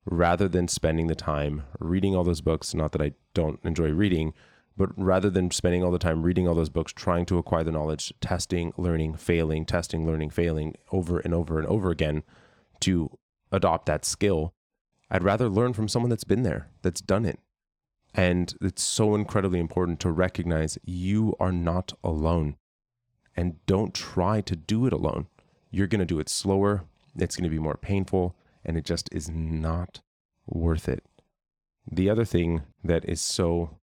rather 0.05 0.47
than 0.47 0.67
spending 0.67 1.07
the 1.07 1.15
time 1.15 1.63
reading 1.79 2.15
all 2.15 2.23
those 2.23 2.41
books, 2.41 2.73
not 2.73 2.91
that 2.93 3.01
I 3.01 3.13
don't 3.33 3.59
enjoy 3.63 3.89
reading, 3.89 4.33
but 4.77 4.89
rather 4.97 5.29
than 5.29 5.51
spending 5.51 5.83
all 5.83 5.91
the 5.91 5.99
time 5.99 6.23
reading 6.23 6.47
all 6.47 6.55
those 6.55 6.69
books, 6.69 6.91
trying 6.91 7.25
to 7.25 7.37
acquire 7.37 7.63
the 7.63 7.71
knowledge, 7.71 8.13
testing, 8.19 8.73
learning, 8.77 9.15
failing, 9.15 9.65
testing, 9.65 10.05
learning, 10.05 10.29
failing 10.29 10.75
over 10.91 11.19
and 11.19 11.33
over 11.33 11.57
and 11.57 11.67
over 11.67 11.91
again 11.91 12.23
to 12.81 13.17
adopt 13.51 13.85
that 13.85 14.03
skill, 14.05 14.53
I'd 15.09 15.23
rather 15.23 15.47
learn 15.47 15.73
from 15.73 15.87
someone 15.87 16.09
that's 16.09 16.23
been 16.23 16.43
there, 16.43 16.69
that's 16.81 17.01
done 17.01 17.25
it. 17.25 17.39
And 18.13 18.53
it's 18.61 18.83
so 18.83 19.15
incredibly 19.15 19.59
important 19.59 19.99
to 20.01 20.11
recognize 20.11 20.77
you 20.83 21.35
are 21.39 21.51
not 21.51 21.93
alone. 22.03 22.55
And 23.35 23.65
don't 23.65 23.93
try 23.93 24.41
to 24.41 24.55
do 24.55 24.85
it 24.87 24.93
alone. 24.93 25.27
You're 25.69 25.87
going 25.87 25.99
to 25.99 26.05
do 26.05 26.19
it 26.19 26.29
slower, 26.29 26.85
it's 27.17 27.35
going 27.35 27.43
to 27.43 27.49
be 27.49 27.59
more 27.59 27.77
painful, 27.77 28.35
and 28.63 28.77
it 28.77 28.85
just 28.85 29.09
is 29.11 29.29
not 29.29 30.01
worth 30.47 30.87
it. 30.87 31.03
The 31.89 32.09
other 32.09 32.25
thing 32.25 32.63
that 32.83 33.07
is 33.07 33.21
so 33.21 33.77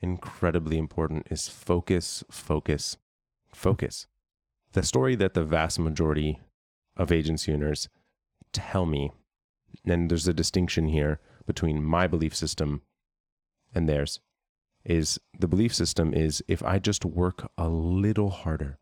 incredibly 0.00 0.78
important 0.78 1.26
is 1.30 1.48
focus, 1.48 2.24
focus, 2.30 2.96
focus. 3.52 4.06
The 4.72 4.82
story 4.82 5.14
that 5.16 5.34
the 5.34 5.44
vast 5.44 5.78
majority 5.78 6.40
of 6.96 7.10
agency 7.10 7.52
owners 7.52 7.88
tell 8.52 8.86
me 8.86 9.12
and 9.84 10.10
there's 10.10 10.28
a 10.28 10.34
distinction 10.34 10.88
here 10.88 11.20
between 11.46 11.84
my 11.84 12.06
belief 12.06 12.34
system 12.34 12.82
and 13.74 13.88
theirs 13.88 14.20
is 14.84 15.18
the 15.38 15.48
belief 15.48 15.74
system 15.74 16.14
is 16.14 16.42
if 16.48 16.62
I 16.62 16.78
just 16.78 17.04
work 17.04 17.50
a 17.58 17.68
little 17.68 18.30
harder, 18.30 18.78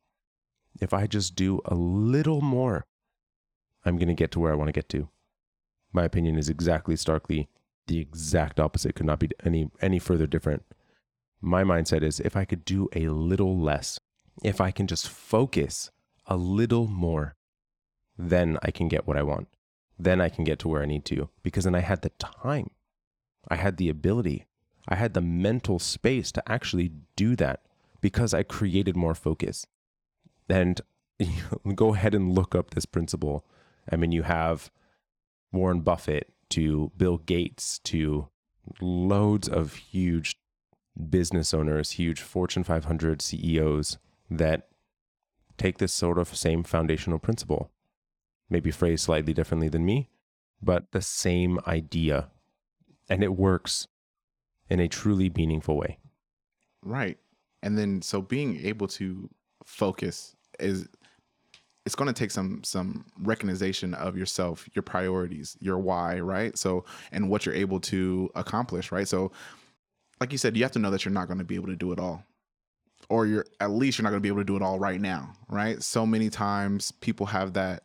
if 0.81 0.93
I 0.93 1.07
just 1.07 1.35
do 1.35 1.61
a 1.65 1.75
little 1.75 2.41
more, 2.41 2.87
I'm 3.85 3.97
going 3.97 4.09
to 4.09 4.15
get 4.15 4.31
to 4.33 4.41
where 4.41 4.53
I 4.53 4.57
want 4.57 4.69
to 4.69 4.73
get 4.73 4.89
to. 4.91 5.09
My 5.93 6.05
opinion 6.05 6.37
is 6.37 6.49
exactly 6.49 6.97
starkly 6.97 7.49
the 7.87 7.99
exact 7.99 8.59
opposite, 8.59 8.95
could 8.95 9.07
not 9.07 9.19
be 9.19 9.31
any, 9.45 9.71
any 9.81 9.99
further 9.99 10.27
different. 10.27 10.65
My 11.45 11.63
mindset 11.63 12.03
is 12.03 12.21
if 12.21 12.37
I 12.37 12.47
could 12.47 12.65
do 12.65 12.89
a 12.95 13.09
little 13.09 13.59
less, 13.59 13.99
if 14.43 14.63
I 14.63 14.71
can 14.71 14.87
just 14.87 15.07
focus 15.07 15.91
a 16.27 16.39
little 16.39 16.87
more, 16.89 17.35
then 18.17 18.57
I 18.63 18.71
can 18.71 18.89
get 18.89 19.07
what 19.07 19.19
I 19.19 19.23
want. 19.25 19.49
Then 19.99 20.23
I 20.23 20.31
can 20.31 20.45
get 20.45 20.59
to 20.61 20.69
where 20.69 20.83
I 20.83 20.87
need 20.87 21.05
to 21.05 21.29
because 21.43 21.65
then 21.65 21.75
I 21.75 21.81
had 21.81 22.01
the 22.01 22.13
time. 22.19 22.71
I 23.47 23.57
had 23.57 23.77
the 23.77 23.91
ability. 23.91 24.47
I 24.89 24.95
had 24.95 25.13
the 25.13 25.21
mental 25.21 25.79
space 25.79 26.33
to 26.33 26.51
actually 26.51 26.93
do 27.15 27.37
that 27.37 27.61
because 28.01 28.33
I 28.33 28.43
created 28.43 28.97
more 28.97 29.15
focus. 29.15 29.67
And 30.49 30.81
go 31.75 31.95
ahead 31.95 32.15
and 32.15 32.35
look 32.35 32.55
up 32.55 32.71
this 32.71 32.87
principle. 32.87 33.45
I 33.93 33.97
mean, 33.97 34.13
you 34.13 34.23
have 34.23 34.71
Warren 35.53 35.81
Buffett 35.81 36.33
to 36.51 36.91
Bill 36.97 37.19
Gates 37.19 37.81
to 37.81 38.29
loads 38.81 39.47
of 39.47 39.75
huge 39.75 40.39
business 41.11 41.53
owners, 41.53 41.93
huge 41.93 42.21
Fortune 42.21 42.65
500 42.65 43.21
CEOs 43.21 43.99
that 44.31 44.69
take 45.57 45.79
this 45.79 45.93
sort 45.93 46.19
of 46.19 46.35
same 46.35 46.63
foundational 46.63 47.19
principle, 47.19 47.71
maybe 48.49 48.71
phrased 48.71 49.05
slightly 49.05 49.33
differently 49.33 49.69
than 49.69 49.85
me, 49.85 50.11
but 50.63 50.91
the 50.93 51.03
same 51.03 51.59
idea. 51.67 52.31
And 53.09 53.23
it 53.23 53.37
works 53.37 53.87
in 54.71 54.81
a 54.81 54.89
truly 54.89 55.31
meaningful 55.35 55.77
way. 55.77 55.99
Right. 56.83 57.19
And 57.63 57.79
then 57.79 58.03
so 58.03 58.21
being 58.21 58.65
able 58.65 58.89
to 58.89 59.29
focus 59.65 60.37
is 60.59 60.89
it's 61.87 61.95
going 61.95 62.09
to 62.09 62.19
take 62.19 62.31
some 62.31 62.63
some 62.65 63.05
recognition 63.21 63.95
of 63.95 64.17
yourself, 64.17 64.69
your 64.73 64.83
priorities, 64.83 65.57
your 65.61 65.79
why, 65.79 66.19
right? 66.21 66.57
So 66.57 66.85
and 67.13 67.29
what 67.29 67.45
you're 67.45 67.55
able 67.55 67.81
to 67.81 68.31
accomplish, 68.35 68.91
right? 68.91 69.07
So 69.07 69.33
like 70.25 70.33
you 70.33 70.39
said, 70.39 70.57
you 70.57 70.63
have 70.63 70.73
to 70.73 70.79
know 70.79 70.91
that 70.91 71.05
you're 71.05 71.13
not 71.13 71.27
going 71.27 71.37
to 71.37 71.45
be 71.45 71.55
able 71.55 71.67
to 71.67 71.77
do 71.77 71.93
it 71.93 72.01
all. 72.01 72.25
Or 73.11 73.27
you're 73.27 73.45
at 73.61 73.73
least 73.73 73.99
you're 73.99 74.05
not 74.05 74.09
going 74.09 74.23
to 74.23 74.23
be 74.23 74.31
able 74.31 74.41
to 74.41 74.45
do 74.45 74.57
it 74.57 74.63
all 74.63 74.79
right 74.79 74.99
now, 74.99 75.35
right? 75.51 75.83
So 75.83 76.07
many 76.07 76.31
times 76.31 76.93
people 76.93 77.27
have 77.27 77.53
that 77.53 77.83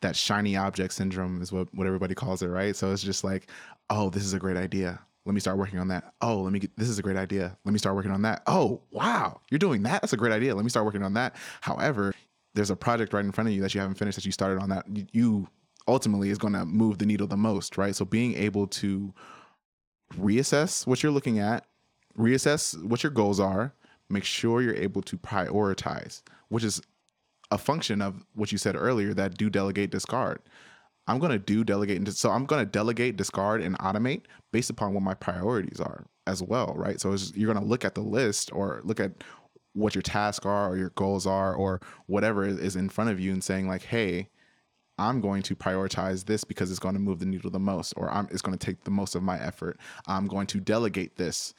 that 0.00 0.16
shiny 0.16 0.56
object 0.56 0.94
syndrome 0.94 1.42
is 1.42 1.52
what 1.52 1.68
what 1.74 1.86
everybody 1.86 2.14
calls 2.14 2.40
it, 2.40 2.46
right? 2.46 2.74
So 2.74 2.90
it's 2.92 3.02
just 3.02 3.24
like, 3.24 3.50
oh, 3.90 4.08
this 4.08 4.24
is 4.24 4.32
a 4.32 4.38
great 4.38 4.56
idea. 4.56 4.98
Let 5.26 5.34
me 5.34 5.40
start 5.40 5.58
working 5.58 5.78
on 5.78 5.88
that. 5.88 6.14
Oh, 6.22 6.40
let 6.40 6.54
me 6.54 6.60
get 6.60 6.74
this 6.78 6.88
is 6.88 6.98
a 6.98 7.02
great 7.02 7.18
idea. 7.18 7.58
Let 7.66 7.72
me 7.72 7.78
start 7.78 7.94
working 7.94 8.12
on 8.12 8.22
that. 8.22 8.42
Oh, 8.46 8.80
wow, 8.90 9.42
you're 9.50 9.58
doing 9.58 9.82
that. 9.82 10.00
That's 10.00 10.14
a 10.14 10.16
great 10.16 10.32
idea. 10.32 10.54
Let 10.54 10.64
me 10.64 10.70
start 10.70 10.86
working 10.86 11.02
on 11.02 11.12
that. 11.12 11.36
However, 11.60 12.14
there's 12.54 12.70
a 12.70 12.76
project 12.76 13.12
right 13.12 13.26
in 13.26 13.32
front 13.32 13.48
of 13.48 13.54
you 13.54 13.60
that 13.60 13.74
you 13.74 13.82
haven't 13.82 13.96
finished 13.96 14.16
that 14.16 14.24
you 14.24 14.32
started 14.32 14.62
on 14.62 14.70
that 14.70 14.86
you 15.12 15.46
ultimately 15.86 16.30
is 16.30 16.38
going 16.38 16.54
to 16.54 16.64
move 16.64 16.96
the 16.96 17.04
needle 17.04 17.26
the 17.26 17.36
most, 17.36 17.76
right? 17.76 17.94
So 17.94 18.06
being 18.06 18.34
able 18.36 18.66
to 18.68 19.12
reassess 20.14 20.86
what 20.86 21.02
you're 21.02 21.12
looking 21.12 21.38
at, 21.38 21.66
reassess 22.18 22.82
what 22.82 23.02
your 23.02 23.12
goals 23.12 23.40
are, 23.40 23.72
make 24.08 24.24
sure 24.24 24.62
you're 24.62 24.74
able 24.74 25.02
to 25.02 25.18
prioritize, 25.18 26.22
which 26.48 26.64
is 26.64 26.80
a 27.50 27.58
function 27.58 28.02
of 28.02 28.24
what 28.34 28.52
you 28.52 28.58
said 28.58 28.76
earlier 28.76 29.14
that 29.14 29.36
do 29.36 29.50
delegate 29.50 29.90
discard. 29.90 30.40
I'm 31.08 31.18
going 31.18 31.32
to 31.32 31.38
do 31.38 31.62
delegate 31.62 31.98
and 31.98 32.12
so 32.12 32.30
I'm 32.30 32.46
going 32.46 32.64
to 32.64 32.70
delegate, 32.70 33.16
discard 33.16 33.62
and 33.62 33.78
automate 33.78 34.22
based 34.52 34.70
upon 34.70 34.92
what 34.92 35.04
my 35.04 35.14
priorities 35.14 35.80
are 35.80 36.06
as 36.26 36.42
well, 36.42 36.74
right? 36.76 37.00
So 37.00 37.14
you're 37.34 37.52
going 37.52 37.62
to 37.62 37.68
look 37.68 37.84
at 37.84 37.94
the 37.94 38.00
list 38.00 38.52
or 38.52 38.80
look 38.82 38.98
at 38.98 39.12
what 39.74 39.94
your 39.94 40.02
tasks 40.02 40.44
are 40.44 40.70
or 40.70 40.76
your 40.76 40.90
goals 40.90 41.26
are 41.26 41.54
or 41.54 41.80
whatever 42.06 42.44
is 42.46 42.74
in 42.74 42.88
front 42.88 43.10
of 43.10 43.20
you 43.20 43.32
and 43.32 43.44
saying 43.44 43.68
like, 43.68 43.82
hey, 43.82 44.28
I'm 44.98 45.20
going 45.20 45.42
to 45.42 45.56
prioritize 45.56 46.24
this 46.24 46.44
because 46.44 46.70
it's 46.70 46.80
going 46.80 46.94
to 46.94 47.00
move 47.00 47.18
the 47.18 47.26
needle 47.26 47.50
the 47.50 47.58
most, 47.58 47.92
or 47.96 48.10
I'm, 48.10 48.28
it's 48.30 48.42
going 48.42 48.56
to 48.56 48.64
take 48.64 48.84
the 48.84 48.90
most 48.90 49.14
of 49.14 49.22
my 49.22 49.38
effort. 49.38 49.78
I'm 50.06 50.26
going 50.26 50.46
to 50.48 50.60
delegate 50.60 51.16
this 51.16 51.54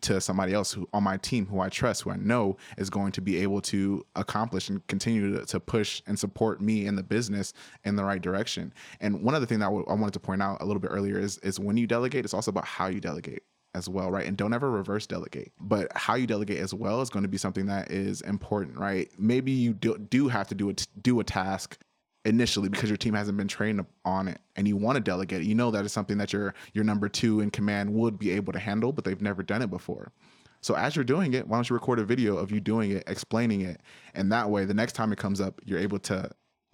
to 0.00 0.20
somebody 0.20 0.52
else 0.52 0.72
who 0.72 0.88
on 0.92 1.04
my 1.04 1.16
team 1.16 1.46
who 1.46 1.60
I 1.60 1.68
trust, 1.68 2.02
who 2.02 2.10
I 2.10 2.16
know 2.16 2.56
is 2.76 2.90
going 2.90 3.12
to 3.12 3.20
be 3.20 3.38
able 3.38 3.60
to 3.62 4.04
accomplish 4.16 4.68
and 4.68 4.84
continue 4.88 5.38
to, 5.38 5.46
to 5.46 5.60
push 5.60 6.02
and 6.06 6.18
support 6.18 6.60
me 6.60 6.86
in 6.86 6.96
the 6.96 7.02
business 7.02 7.52
in 7.84 7.94
the 7.96 8.04
right 8.04 8.20
direction. 8.20 8.72
And 9.00 9.22
one 9.22 9.34
other 9.34 9.46
thing 9.46 9.60
that 9.60 9.66
I, 9.66 9.68
w- 9.68 9.86
I 9.88 9.94
wanted 9.94 10.14
to 10.14 10.20
point 10.20 10.42
out 10.42 10.60
a 10.60 10.64
little 10.64 10.80
bit 10.80 10.90
earlier 10.90 11.18
is 11.18 11.38
is 11.38 11.60
when 11.60 11.76
you 11.76 11.86
delegate, 11.86 12.24
it's 12.24 12.34
also 12.34 12.50
about 12.50 12.64
how 12.64 12.88
you 12.88 13.00
delegate 13.00 13.42
as 13.74 13.88
well, 13.88 14.10
right? 14.10 14.26
And 14.26 14.36
don't 14.36 14.54
ever 14.54 14.70
reverse 14.70 15.06
delegate. 15.06 15.52
But 15.60 15.92
how 15.94 16.14
you 16.14 16.26
delegate 16.26 16.58
as 16.58 16.72
well 16.72 17.02
is 17.02 17.10
going 17.10 17.24
to 17.24 17.28
be 17.28 17.36
something 17.36 17.66
that 17.66 17.90
is 17.90 18.22
important, 18.22 18.78
right? 18.78 19.10
Maybe 19.18 19.52
you 19.52 19.74
do, 19.74 19.98
do 19.98 20.28
have 20.28 20.48
to 20.48 20.54
do 20.54 20.70
a 20.70 20.74
do 21.02 21.20
a 21.20 21.24
task 21.24 21.78
initially 22.26 22.68
because 22.68 22.90
your 22.90 22.96
team 22.96 23.14
hasn't 23.14 23.38
been 23.38 23.48
trained 23.48 23.86
on 24.04 24.28
it 24.28 24.38
and 24.56 24.68
you 24.68 24.76
want 24.76 24.96
to 24.96 25.00
delegate 25.00 25.40
it. 25.40 25.46
You 25.46 25.54
know 25.54 25.70
that 25.70 25.84
is 25.84 25.92
something 25.92 26.18
that 26.18 26.32
your 26.32 26.54
your 26.74 26.84
number 26.84 27.08
2 27.08 27.40
in 27.40 27.50
command 27.50 27.94
would 27.94 28.18
be 28.18 28.30
able 28.32 28.52
to 28.52 28.58
handle, 28.58 28.92
but 28.92 29.04
they've 29.04 29.22
never 29.22 29.42
done 29.42 29.62
it 29.62 29.70
before. 29.70 30.12
So 30.60 30.74
as 30.74 30.96
you're 30.96 31.04
doing 31.04 31.34
it, 31.34 31.46
why 31.46 31.56
don't 31.56 31.70
you 31.70 31.74
record 31.74 32.00
a 32.00 32.04
video 32.04 32.36
of 32.36 32.50
you 32.50 32.60
doing 32.60 32.90
it, 32.90 33.04
explaining 33.06 33.60
it, 33.60 33.80
and 34.14 34.30
that 34.32 34.50
way 34.50 34.64
the 34.64 34.74
next 34.74 34.94
time 34.94 35.12
it 35.12 35.18
comes 35.18 35.40
up, 35.40 35.60
you're 35.64 35.78
able 35.78 36.00
to 36.00 36.28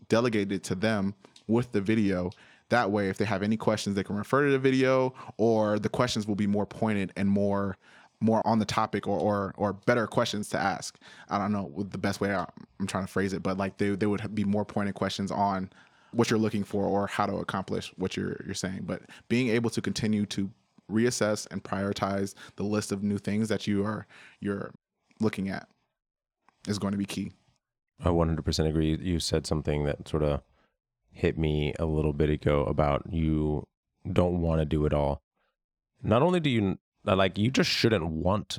delegate 0.09 0.51
it 0.51 0.65
to 0.65 0.75
them 0.75 1.15
with 1.47 1.73
the 1.73 1.81
video 1.81 2.31
that 2.73 2.91
way, 2.91 3.11
if 3.11 3.19
they 3.19 3.27
have 3.27 3.43
any 3.43 3.59
questions, 3.59 3.97
they 3.97 4.03
can 4.03 4.17
refer 4.17 4.47
to 4.47 4.51
the 4.51 4.59
video, 4.59 5.13
or 5.37 5.79
the 5.79 5.91
questions 5.91 6.27
will 6.27 6.37
be 6.37 6.47
more 6.47 6.65
pointed 6.65 7.13
and 7.17 7.29
more 7.29 7.77
more 8.23 8.47
on 8.47 8.59
the 8.59 8.65
topic 8.65 9.07
or 9.07 9.19
or 9.19 9.55
or 9.57 9.73
better 9.73 10.07
questions 10.07 10.49
to 10.51 10.59
ask. 10.59 10.99
I 11.29 11.39
don't 11.39 11.53
know 11.53 11.73
the 11.91 11.99
best 11.99 12.21
way 12.21 12.35
I'm 12.35 12.87
trying 12.87 13.05
to 13.05 13.13
phrase 13.13 13.33
it, 13.33 13.43
but 13.43 13.59
like 13.59 13.79
they 13.79 13.91
they 13.91 14.07
would 14.07 14.35
be 14.35 14.45
more 14.45 14.65
pointed 14.65 14.95
questions 14.95 15.31
on 15.31 15.71
what 16.13 16.31
you're 16.31 16.39
looking 16.39 16.65
for 16.65 16.85
or 16.85 17.07
how 17.07 17.27
to 17.27 17.37
accomplish 17.37 17.93
what 17.97 18.17
you're 18.17 18.41
you're 18.45 18.55
saying. 18.55 18.83
But 18.85 19.03
being 19.29 19.49
able 19.49 19.71
to 19.71 19.83
continue 19.83 20.27
to 20.27 20.51
reassess 20.91 21.47
and 21.51 21.63
prioritize 21.63 22.35
the 22.57 22.65
list 22.65 22.93
of 22.93 23.03
new 23.03 23.19
things 23.19 23.49
that 23.49 23.67
you 23.67 23.85
are 23.85 24.07
you're 24.41 24.73
looking 25.21 25.49
at 25.49 25.69
is 26.69 26.79
going 26.79 26.93
to 26.93 26.99
be 26.99 27.07
key. 27.07 27.33
I 28.05 28.09
100% 28.09 28.69
agree. 28.69 28.99
You 29.01 29.21
said 29.21 29.47
something 29.47 29.85
that 29.85 30.09
sort 30.09 30.23
of 30.23 30.43
hit 31.13 31.39
me 31.39 31.73
a 31.79 31.85
little 31.85 32.13
bit 32.13 32.31
ago 32.31 32.65
about 32.65 33.05
you 33.13 33.67
don't 34.11 34.41
want 34.41 34.61
to 34.61 34.65
do 34.65 34.85
it 34.87 34.93
all. 34.93 35.23
Not 36.03 36.23
only 36.23 36.41
do 36.41 36.51
you 36.51 36.79
like 37.05 37.39
you 37.39 37.51
just 37.51 37.71
shouldn't 37.71 38.07
want 38.07 38.59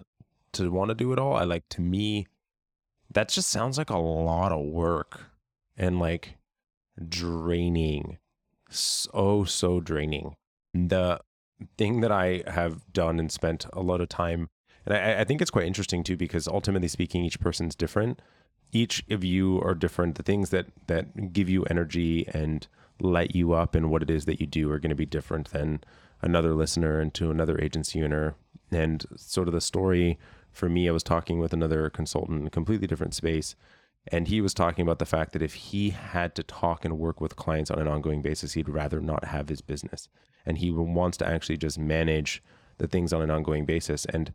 to 0.54 0.72
want 0.72 0.90
to 0.90 0.96
do 0.96 1.14
it 1.14 1.20
all. 1.20 1.36
I 1.36 1.44
like 1.44 1.68
to 1.70 1.82
me 1.82 2.28
that 3.12 3.30
just 3.30 3.50
sounds 3.50 3.78
like 3.78 3.90
a 3.90 3.98
lot 3.98 4.52
of 4.52 4.66
work 4.66 5.22
and 5.78 6.00
like 6.00 6.38
draining. 7.08 8.18
So 8.70 9.44
so 9.48 9.80
draining. 9.80 10.36
The 10.74 11.20
thing 11.78 12.02
that 12.02 12.12
I 12.12 12.44
have 12.48 12.92
done 12.92 13.20
and 13.20 13.32
spent 13.32 13.66
a 13.72 13.82
lot 13.82 14.02
of 14.02 14.10
time 14.10 14.50
and 14.86 14.96
I, 14.96 15.22
I 15.22 15.24
think 15.24 15.42
it's 15.42 15.52
quite 15.52 15.68
interesting 15.68 16.04
too 16.04 16.18
because 16.18 16.48
ultimately 16.48 16.88
speaking 16.88 17.24
each 17.24 17.40
person's 17.40 17.76
different 17.76 18.20
each 18.74 19.04
of 19.10 19.24
you 19.24 19.62
are 19.62 19.76
different. 19.76 20.16
The 20.16 20.24
things 20.24 20.50
that 20.50 20.66
that 20.88 21.32
give 21.32 21.50
you 21.50 21.64
energy 21.66 22.28
and 22.34 22.68
light 23.00 23.36
you 23.36 23.54
up 23.54 23.76
and 23.76 23.90
what 23.90 24.02
it 24.02 24.10
is 24.10 24.26
that 24.26 24.42
you 24.42 24.48
do 24.48 24.72
are 24.72 24.80
going 24.80 24.90
to 24.90 24.96
be 24.96 25.06
different 25.06 25.52
than 25.52 25.84
another 26.24 26.54
listener 26.54 27.00
and 27.00 27.14
to 27.14 27.30
another 27.30 27.60
agency 27.60 28.02
owner. 28.04 28.36
And 28.72 29.06
sort 29.16 29.48
of 29.48 29.54
the 29.54 29.62
story 29.62 30.18
for 30.52 30.70
me, 30.70 30.88
I 30.88 30.92
was 30.92 31.04
talking 31.04 31.40
with 31.40 31.54
another 31.54 31.90
consultant 31.90 32.42
in 32.42 32.48
a 32.48 32.52
completely 32.52 32.88
different 32.88 33.14
space. 33.14 33.56
And 34.12 34.28
he 34.28 34.42
was 34.42 34.54
talking 34.54 34.84
about 34.84 35.00
the 35.00 35.06
fact 35.06 35.34
that 35.34 35.42
if 35.42 35.54
he 35.54 35.92
had 35.92 36.36
to 36.36 36.44
talk 36.44 36.84
and 36.84 37.00
work 37.00 37.22
with 37.22 37.36
clients 37.36 37.72
on 37.72 37.80
an 37.80 37.88
ongoing 37.88 38.22
basis, 38.22 38.54
he'd 38.54 38.70
rather 38.70 39.00
not 39.00 39.26
have 39.26 39.50
his 39.50 39.62
business. 39.62 40.10
And 40.46 40.58
he 40.58 40.72
wants 40.72 41.18
to 41.18 41.28
actually 41.28 41.58
just 41.58 41.80
manage 41.80 42.44
the 42.78 42.88
things 42.88 43.14
on 43.14 43.22
an 43.22 43.32
ongoing 43.32 43.66
basis. 43.66 44.06
And 44.06 44.34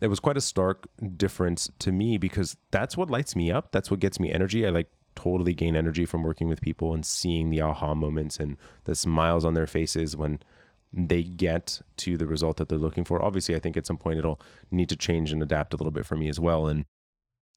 it 0.00 0.08
was 0.08 0.20
quite 0.20 0.36
a 0.36 0.42
stark 0.42 0.88
difference 1.16 1.70
to 1.78 1.92
me 1.92 2.18
because 2.18 2.56
that's 2.70 2.96
what 2.96 3.10
lights 3.10 3.36
me 3.36 3.52
up. 3.52 3.70
That's 3.70 3.90
what 3.90 4.00
gets 4.00 4.18
me 4.18 4.32
energy. 4.32 4.66
I 4.66 4.70
like 4.70 4.90
totally 5.14 5.54
gain 5.54 5.76
energy 5.76 6.04
from 6.04 6.22
working 6.22 6.48
with 6.48 6.60
people 6.60 6.92
and 6.92 7.06
seeing 7.06 7.50
the 7.50 7.60
aha 7.60 7.94
moments 7.94 8.38
and 8.38 8.56
the 8.84 8.94
smiles 8.94 9.44
on 9.44 9.54
their 9.54 9.66
faces 9.66 10.16
when 10.16 10.40
they 10.96 11.22
get 11.24 11.80
to 11.98 12.16
the 12.16 12.26
result 12.26 12.56
that 12.58 12.68
they're 12.68 12.78
looking 12.78 13.04
for. 13.04 13.22
Obviously, 13.22 13.56
I 13.56 13.58
think 13.58 13.76
at 13.76 13.86
some 13.86 13.98
point 13.98 14.18
it'll 14.18 14.40
need 14.70 14.88
to 14.90 14.96
change 14.96 15.32
and 15.32 15.42
adapt 15.42 15.74
a 15.74 15.76
little 15.76 15.90
bit 15.90 16.06
for 16.06 16.16
me 16.16 16.28
as 16.28 16.38
well 16.38 16.66
and 16.66 16.84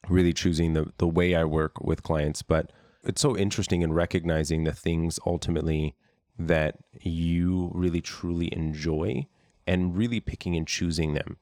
really 0.10 0.34
choosing 0.34 0.74
the 0.74 0.91
the 0.98 1.08
way 1.08 1.36
I 1.36 1.44
work 1.44 1.82
with 1.82 2.03
clients, 2.03 2.41
but 2.41 2.72
it's 3.03 3.22
so 3.22 3.38
interesting 3.38 3.82
in 3.82 3.94
recognizing 3.94 4.63
the 4.63 4.74
things 4.74 5.20
ultimately 5.25 5.96
that 6.38 6.77
you 7.01 7.72
really 7.74 8.01
truly 8.01 8.53
enjoy 8.53 9.27
and 9.65 9.98
really 9.98 10.20
picking 10.20 10.56
and 10.56 10.67
choosing 10.67 11.13
them 11.13 11.38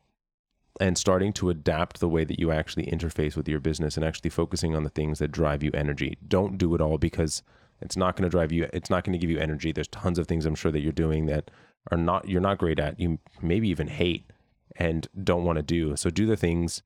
and 0.79 0.97
starting 0.97 1.31
to 1.33 1.49
adapt 1.49 1.99
the 1.99 2.09
way 2.09 2.23
that 2.23 2.39
you 2.39 2.51
actually 2.51 2.85
interface 2.85 3.35
with 3.35 3.47
your 3.47 3.59
business 3.59 3.95
and 3.95 4.05
actually 4.05 4.29
focusing 4.29 4.75
on 4.75 4.83
the 4.83 4.89
things 4.89 5.19
that 5.19 5.31
drive 5.31 5.63
you 5.63 5.71
energy. 5.73 6.17
Don't 6.27 6.57
do 6.57 6.75
it 6.75 6.81
all 6.81 6.97
because 6.97 7.41
it's 7.81 7.97
not 7.97 8.15
going 8.15 8.23
to 8.23 8.29
drive 8.29 8.51
you 8.51 8.69
it's 8.73 8.89
not 8.89 9.03
going 9.03 9.13
to 9.13 9.19
give 9.19 9.29
you 9.29 9.39
energy. 9.39 9.71
There's 9.71 9.87
tons 9.87 10.19
of 10.19 10.27
things 10.27 10.45
I'm 10.45 10.55
sure 10.55 10.71
that 10.71 10.81
you're 10.81 10.91
doing 10.91 11.25
that 11.27 11.51
are 11.91 11.97
not 11.97 12.27
you're 12.27 12.41
not 12.41 12.57
great 12.57 12.79
at. 12.79 12.99
You 12.99 13.19
maybe 13.41 13.69
even 13.69 13.87
hate 13.87 14.31
and 14.75 15.07
don't 15.23 15.43
want 15.43 15.57
to 15.57 15.63
do. 15.63 15.95
So 15.95 16.09
do 16.09 16.25
the 16.25 16.37
things 16.37 16.83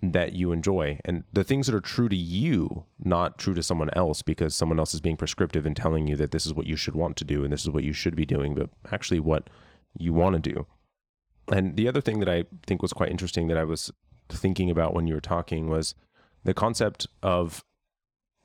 that 0.00 0.32
you 0.32 0.52
enjoy 0.52 1.00
and 1.04 1.24
the 1.32 1.44
things 1.44 1.66
that 1.66 1.74
are 1.74 1.80
true 1.80 2.08
to 2.08 2.16
you, 2.16 2.84
not 3.02 3.38
true 3.38 3.54
to 3.54 3.62
someone 3.62 3.90
else 3.94 4.22
because 4.22 4.54
someone 4.54 4.78
else 4.78 4.94
is 4.94 5.00
being 5.00 5.16
prescriptive 5.16 5.66
and 5.66 5.76
telling 5.76 6.06
you 6.06 6.16
that 6.16 6.30
this 6.30 6.46
is 6.46 6.54
what 6.54 6.66
you 6.66 6.76
should 6.76 6.94
want 6.94 7.16
to 7.16 7.24
do 7.24 7.42
and 7.42 7.52
this 7.52 7.62
is 7.62 7.70
what 7.70 7.84
you 7.84 7.92
should 7.92 8.14
be 8.14 8.24
doing, 8.24 8.54
but 8.54 8.70
actually 8.92 9.20
what 9.20 9.50
you 9.98 10.12
want 10.12 10.34
to 10.34 10.52
do. 10.52 10.66
And 11.50 11.76
the 11.76 11.88
other 11.88 12.00
thing 12.00 12.20
that 12.20 12.28
I 12.28 12.44
think 12.66 12.82
was 12.82 12.92
quite 12.92 13.10
interesting 13.10 13.48
that 13.48 13.56
I 13.56 13.64
was 13.64 13.90
thinking 14.28 14.70
about 14.70 14.94
when 14.94 15.06
you 15.06 15.14
were 15.14 15.20
talking 15.20 15.68
was 15.68 15.94
the 16.44 16.54
concept 16.54 17.06
of 17.22 17.64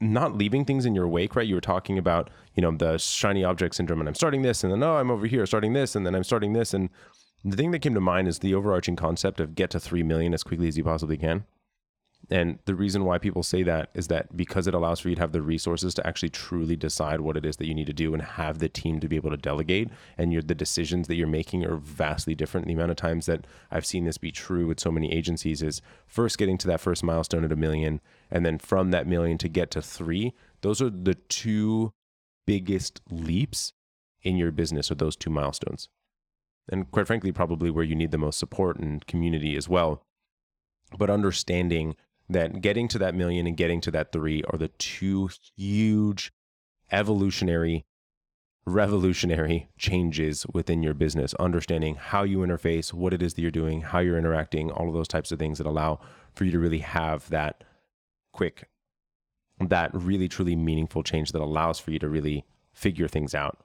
not 0.03 0.37
leaving 0.37 0.65
things 0.65 0.85
in 0.85 0.95
your 0.95 1.07
wake, 1.07 1.35
right? 1.35 1.47
You 1.47 1.55
were 1.55 1.61
talking 1.61 1.97
about, 1.97 2.29
you 2.55 2.61
know, 2.61 2.71
the 2.71 2.97
shiny 2.97 3.43
object 3.43 3.75
syndrome 3.75 3.99
and 3.99 4.07
I'm 4.07 4.15
starting 4.15 4.41
this 4.41 4.63
and 4.63 4.71
then, 4.71 4.83
oh, 4.83 4.97
I'm 4.97 5.09
over 5.09 5.25
here 5.27 5.45
starting 5.45 5.73
this 5.73 5.95
and 5.95 6.05
then 6.05 6.15
I'm 6.15 6.23
starting 6.23 6.53
this. 6.53 6.73
And 6.73 6.89
the 7.43 7.57
thing 7.57 7.71
that 7.71 7.79
came 7.79 7.93
to 7.93 8.01
mind 8.01 8.27
is 8.27 8.39
the 8.39 8.53
overarching 8.53 8.95
concept 8.95 9.39
of 9.39 9.55
get 9.55 9.69
to 9.71 9.79
3 9.79 10.03
million 10.03 10.33
as 10.33 10.43
quickly 10.43 10.67
as 10.67 10.77
you 10.77 10.83
possibly 10.83 11.17
can. 11.17 11.45
And 12.29 12.59
the 12.63 12.73
reason 12.73 13.03
why 13.03 13.17
people 13.17 13.43
say 13.43 13.63
that 13.63 13.89
is 13.93 14.07
that 14.07 14.37
because 14.37 14.65
it 14.65 14.73
allows 14.73 15.01
for 15.01 15.09
you 15.09 15.15
to 15.15 15.21
have 15.21 15.33
the 15.33 15.41
resources 15.41 15.93
to 15.95 16.07
actually 16.07 16.29
truly 16.29 16.77
decide 16.77 17.19
what 17.19 17.35
it 17.35 17.45
is 17.45 17.57
that 17.57 17.67
you 17.67 17.75
need 17.75 17.87
to 17.87 17.93
do 17.93 18.13
and 18.13 18.23
have 18.23 18.59
the 18.59 18.69
team 18.69 19.01
to 19.01 19.09
be 19.09 19.17
able 19.17 19.31
to 19.31 19.37
delegate. 19.37 19.89
And 20.17 20.33
the 20.33 20.55
decisions 20.55 21.09
that 21.09 21.15
you're 21.15 21.27
making 21.27 21.65
are 21.65 21.75
vastly 21.75 22.33
different. 22.33 22.67
The 22.67 22.73
amount 22.73 22.91
of 22.91 22.97
times 22.97 23.25
that 23.25 23.45
I've 23.71 23.85
seen 23.85 24.05
this 24.05 24.17
be 24.17 24.31
true 24.31 24.67
with 24.67 24.79
so 24.79 24.89
many 24.89 25.11
agencies 25.11 25.61
is 25.61 25.81
first 26.07 26.37
getting 26.37 26.57
to 26.59 26.67
that 26.67 26.79
first 26.79 27.03
milestone 27.03 27.43
at 27.43 27.51
a 27.51 27.57
million, 27.57 27.99
and 28.33 28.43
then 28.43 28.57
from 28.57 28.89
that 28.89 29.05
million 29.05 29.37
to 29.37 29.47
get 29.47 29.69
to 29.71 29.81
three. 29.81 30.33
Those 30.61 30.81
are 30.81 30.89
the 30.89 31.13
two 31.13 31.93
biggest 32.47 32.99
leaps 33.09 33.73
in 34.23 34.37
your 34.37 34.51
business, 34.51 34.89
or 34.89 34.95
those 34.95 35.15
two 35.15 35.29
milestones. 35.29 35.87
And 36.67 36.89
quite 36.89 37.05
frankly, 37.05 37.31
probably 37.31 37.69
where 37.69 37.83
you 37.83 37.95
need 37.95 38.11
the 38.11 38.17
most 38.17 38.39
support 38.39 38.79
and 38.79 39.05
community 39.05 39.55
as 39.55 39.69
well. 39.69 40.03
But 40.97 41.11
understanding 41.11 41.95
that 42.27 42.61
getting 42.61 42.87
to 42.87 42.97
that 42.99 43.13
million 43.13 43.45
and 43.45 43.55
getting 43.55 43.81
to 43.81 43.91
that 43.91 44.11
three 44.11 44.43
are 44.49 44.57
the 44.57 44.69
two 44.69 45.29
huge 45.55 46.33
evolutionary 46.91 47.85
revolutionary 48.65 49.67
changes 49.77 50.45
within 50.53 50.81
your 50.81 50.93
business 50.93 51.33
understanding 51.33 51.95
how 51.95 52.23
you 52.23 52.37
interface 52.37 52.93
what 52.93 53.13
it 53.13 53.21
is 53.21 53.33
that 53.33 53.41
you're 53.41 53.51
doing 53.51 53.81
how 53.81 53.99
you're 53.99 54.17
interacting 54.17 54.71
all 54.71 54.87
of 54.87 54.93
those 54.93 55.07
types 55.07 55.33
of 55.33 55.39
things 55.39 55.57
that 55.57 55.67
allow 55.67 55.99
for 56.33 56.45
you 56.45 56.51
to 56.51 56.59
really 56.59 56.79
have 56.79 57.29
that 57.29 57.65
quick 58.33 58.67
that 59.59 59.91
really 59.93 60.27
truly 60.27 60.55
meaningful 60.55 61.03
change 61.03 61.31
that 61.31 61.41
allows 61.41 61.79
for 61.79 61.91
you 61.91 61.99
to 61.99 62.09
really 62.09 62.43
figure 62.73 63.07
things 63.07 63.33
out 63.33 63.59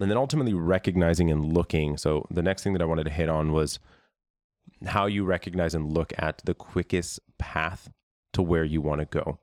and 0.00 0.10
then 0.10 0.16
ultimately 0.16 0.54
recognizing 0.54 1.30
and 1.30 1.52
looking 1.52 1.98
so 1.98 2.26
the 2.30 2.42
next 2.42 2.62
thing 2.62 2.72
that 2.72 2.80
i 2.80 2.86
wanted 2.86 3.04
to 3.04 3.10
hit 3.10 3.28
on 3.28 3.52
was 3.52 3.78
how 4.86 5.06
you 5.06 5.24
recognize 5.24 5.74
and 5.74 5.92
look 5.92 6.12
at 6.18 6.42
the 6.44 6.54
quickest 6.54 7.20
path 7.38 7.90
to 8.32 8.42
where 8.42 8.64
you 8.64 8.80
want 8.80 9.00
to 9.00 9.06
go. 9.06 9.38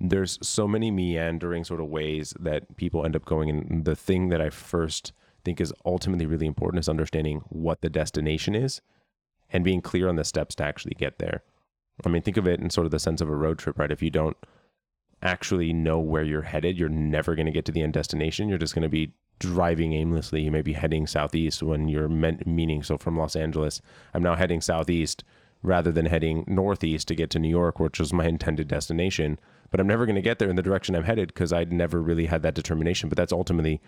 There's 0.00 0.38
so 0.42 0.66
many 0.66 0.90
meandering 0.90 1.64
sort 1.64 1.80
of 1.80 1.88
ways 1.88 2.34
that 2.40 2.76
people 2.76 3.04
end 3.04 3.14
up 3.14 3.24
going. 3.24 3.50
And 3.50 3.84
the 3.84 3.94
thing 3.94 4.30
that 4.30 4.40
I 4.40 4.50
first 4.50 5.12
think 5.44 5.60
is 5.60 5.72
ultimately 5.84 6.26
really 6.26 6.46
important 6.46 6.80
is 6.80 6.88
understanding 6.88 7.42
what 7.48 7.82
the 7.82 7.90
destination 7.90 8.54
is 8.54 8.80
and 9.50 9.64
being 9.64 9.82
clear 9.82 10.08
on 10.08 10.16
the 10.16 10.24
steps 10.24 10.54
to 10.56 10.64
actually 10.64 10.94
get 10.94 11.18
there. 11.18 11.42
I 12.04 12.08
mean, 12.08 12.22
think 12.22 12.36
of 12.36 12.46
it 12.46 12.60
in 12.60 12.70
sort 12.70 12.84
of 12.84 12.90
the 12.90 12.98
sense 12.98 13.20
of 13.20 13.28
a 13.28 13.36
road 13.36 13.58
trip, 13.58 13.78
right? 13.78 13.90
If 13.90 14.02
you 14.02 14.10
don't 14.10 14.36
actually 15.22 15.72
know 15.72 15.98
where 15.98 16.24
you're 16.24 16.42
headed, 16.42 16.78
you're 16.78 16.88
never 16.88 17.34
going 17.34 17.46
to 17.46 17.52
get 17.52 17.64
to 17.66 17.72
the 17.72 17.82
end 17.82 17.92
destination. 17.92 18.48
You're 18.48 18.58
just 18.58 18.74
going 18.74 18.82
to 18.82 18.88
be 18.88 19.12
driving 19.38 19.92
aimlessly. 19.92 20.42
You 20.42 20.50
may 20.50 20.62
be 20.62 20.72
heading 20.72 21.06
southeast 21.06 21.62
when 21.62 21.88
you're 21.88 22.08
meant 22.08 22.46
meaning. 22.46 22.82
So 22.82 22.98
from 22.98 23.16
Los 23.16 23.36
Angeles, 23.36 23.80
I'm 24.14 24.22
now 24.22 24.34
heading 24.34 24.60
southeast 24.60 25.24
rather 25.62 25.92
than 25.92 26.06
heading 26.06 26.44
northeast 26.48 27.08
to 27.08 27.14
get 27.14 27.30
to 27.30 27.38
New 27.38 27.48
York, 27.48 27.78
which 27.78 28.00
was 28.00 28.12
my 28.12 28.26
intended 28.26 28.68
destination. 28.68 29.38
But 29.70 29.80
I'm 29.80 29.86
never 29.86 30.06
going 30.06 30.16
to 30.16 30.22
get 30.22 30.38
there 30.38 30.50
in 30.50 30.56
the 30.56 30.62
direction 30.62 30.94
I'm 30.94 31.04
headed 31.04 31.28
because 31.28 31.52
I'd 31.52 31.72
never 31.72 32.02
really 32.02 32.26
had 32.26 32.42
that 32.42 32.54
determination. 32.54 33.08
But 33.08 33.16
that's 33.16 33.32
ultimately 33.32 33.80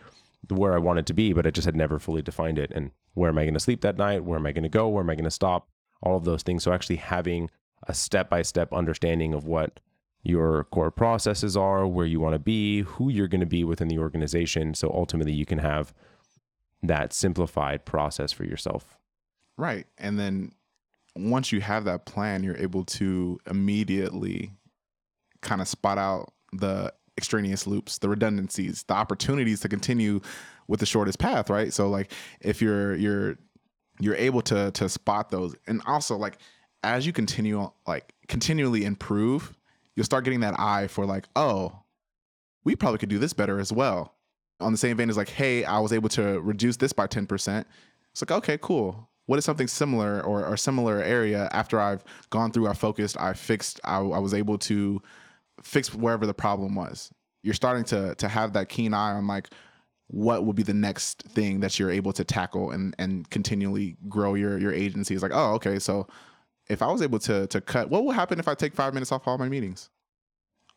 where 0.49 0.74
I 0.74 0.79
wanted 0.79 1.07
to 1.07 1.14
be, 1.14 1.33
but 1.33 1.46
I 1.46 1.50
just 1.50 1.66
had 1.66 1.76
never 1.76 1.98
fully 1.98 2.22
defined 2.22 2.59
it. 2.59 2.70
And 2.74 2.92
where 3.14 3.31
am 3.31 3.38
I 3.38 3.44
going 3.44 3.55
to 3.55 3.61
sleep 3.61 3.81
that 3.81 3.98
night? 3.98 4.24
Where 4.24 4.38
am 4.38 4.46
I 4.46 4.52
going 4.52 4.62
to 4.62 4.68
go? 4.68 4.88
Where 4.88 5.02
am 5.02 5.11
I 5.11 5.14
going 5.14 5.24
to 5.24 5.31
stop? 5.31 5.68
All 6.00 6.16
of 6.16 6.24
those 6.24 6.42
things. 6.42 6.62
So 6.62 6.72
actually 6.72 6.96
having 6.96 7.50
a 7.87 7.94
step 7.94 8.31
by 8.31 8.42
step 8.42 8.73
understanding 8.73 9.35
of 9.35 9.44
what 9.47 9.81
your 10.23 10.64
core 10.64 10.90
processes 10.90 11.57
are, 11.57 11.87
where 11.87 12.07
you 12.07 12.18
want 12.18 12.35
to 12.35 12.38
be, 12.38 12.81
who 12.81 13.11
you're 13.11 13.29
going 13.29 13.40
to 13.40 13.47
be 13.47 13.62
within 13.62 13.88
the 13.88 13.99
organization. 13.99 14.75
So 14.75 14.90
ultimately, 14.90 15.33
you 15.33 15.44
can 15.44 15.59
have 15.59 15.92
that 16.83 17.12
simplified 17.12 17.85
process 17.85 18.33
for 18.33 18.44
yourself. 18.44 18.99
Right. 19.57 19.87
And 19.99 20.18
then 20.18 20.53
once 21.14 21.53
you 21.53 21.61
have 21.61 21.85
that 21.85 22.07
plan, 22.07 22.42
you're 22.42 22.57
able 22.57 22.85
to 22.85 23.38
immediately 23.49 24.53
kind 25.42 25.61
of 25.61 25.68
spot 25.68 25.99
out 25.99 26.33
the 26.53 26.92
extraneous 27.16 27.66
loops, 27.66 27.99
the 27.99 28.09
redundancies, 28.09 28.83
the 28.85 28.94
opportunities 28.94 29.61
to 29.61 29.68
continue 29.68 30.20
with 30.66 30.81
the 30.81 30.87
shortest 30.87 31.18
path, 31.18 31.51
right? 31.51 31.73
So 31.73 31.88
like 31.88 32.12
if 32.40 32.61
you're 32.61 32.94
you're 32.97 33.37
you're 34.01 34.16
able 34.16 34.42
to 34.42 34.70
to 34.73 34.88
spot 34.88 35.31
those 35.31 35.55
and 35.66 35.81
also 35.87 36.16
like 36.16 36.38
as 36.85 37.07
you 37.07 37.12
continue 37.12 37.70
like 37.87 38.14
continually 38.29 38.85
improve 38.85 39.55
you'll 39.94 40.05
start 40.05 40.25
getting 40.25 40.40
that 40.40 40.59
eye 40.59 40.87
for 40.87 41.07
like, 41.07 41.29
oh, 41.37 41.81
we 42.64 42.75
probably 42.77 42.99
could 42.99 43.09
do 43.09 43.18
this 43.18 43.33
better 43.33 43.59
as 43.59 43.73
well. 43.73 44.14
On 44.61 44.73
the 44.73 44.79
same 44.79 44.97
vein 44.97 45.11
as 45.11 45.16
like, 45.16 45.29
hey, 45.29 45.64
I 45.64 45.79
was 45.79 45.92
able 45.92 46.09
to 46.11 46.40
reduce 46.40 46.77
this 46.77 46.92
by 46.92 47.07
10%. 47.07 47.64
It's 48.12 48.23
like, 48.23 48.31
okay, 48.31 48.59
cool. 48.61 49.09
What 49.27 49.38
is 49.38 49.44
something 49.44 49.66
similar 49.66 50.20
or, 50.23 50.44
or 50.44 50.57
similar 50.57 51.03
area 51.03 51.49
after 51.53 51.81
I've 51.81 52.05
gone 52.31 52.53
through, 52.53 52.68
I 52.68 52.75
focused, 52.75 53.18
I 53.18 53.33
fixed, 53.33 53.81
I, 53.85 53.97
I 53.97 54.18
was 54.18 54.35
able 54.35 54.59
to 54.59 55.03
fix 55.62 55.94
wherever 55.94 56.27
the 56.27 56.35
problem 56.35 56.75
was. 56.75 57.11
You're 57.42 57.55
starting 57.55 57.85
to 57.85 58.14
to 58.14 58.29
have 58.29 58.55
that 58.55 58.70
keen 58.70 58.94
eye 58.94 59.12
on 59.12 59.27
like 59.27 59.51
what 60.07 60.44
would 60.44 60.57
be 60.57 60.62
the 60.62 60.75
next 60.75 61.23
thing 61.23 61.61
that 61.61 61.79
you're 61.79 61.90
able 61.90 62.12
to 62.14 62.25
tackle 62.25 62.70
and 62.70 62.94
and 62.99 63.29
continually 63.29 63.97
grow 64.09 64.35
your 64.35 64.59
your 64.59 64.73
agency. 64.73 65.12
It's 65.12 65.23
like, 65.23 65.33
oh, 65.35 65.53
okay, 65.55 65.79
so 65.79 66.07
if 66.68 66.83
I 66.83 66.90
was 66.90 67.03
able 67.03 67.18
to 67.20 67.46
to 67.48 67.61
cut, 67.61 67.90
what 67.90 68.05
will 68.05 68.12
happen 68.12 68.38
if 68.38 68.48
I 68.48 68.55
take 68.55 68.74
five 68.74 68.94
minutes 68.94 69.12
off 69.12 69.27
all 69.27 69.38
my 69.38 69.48
meetings? 69.48 69.90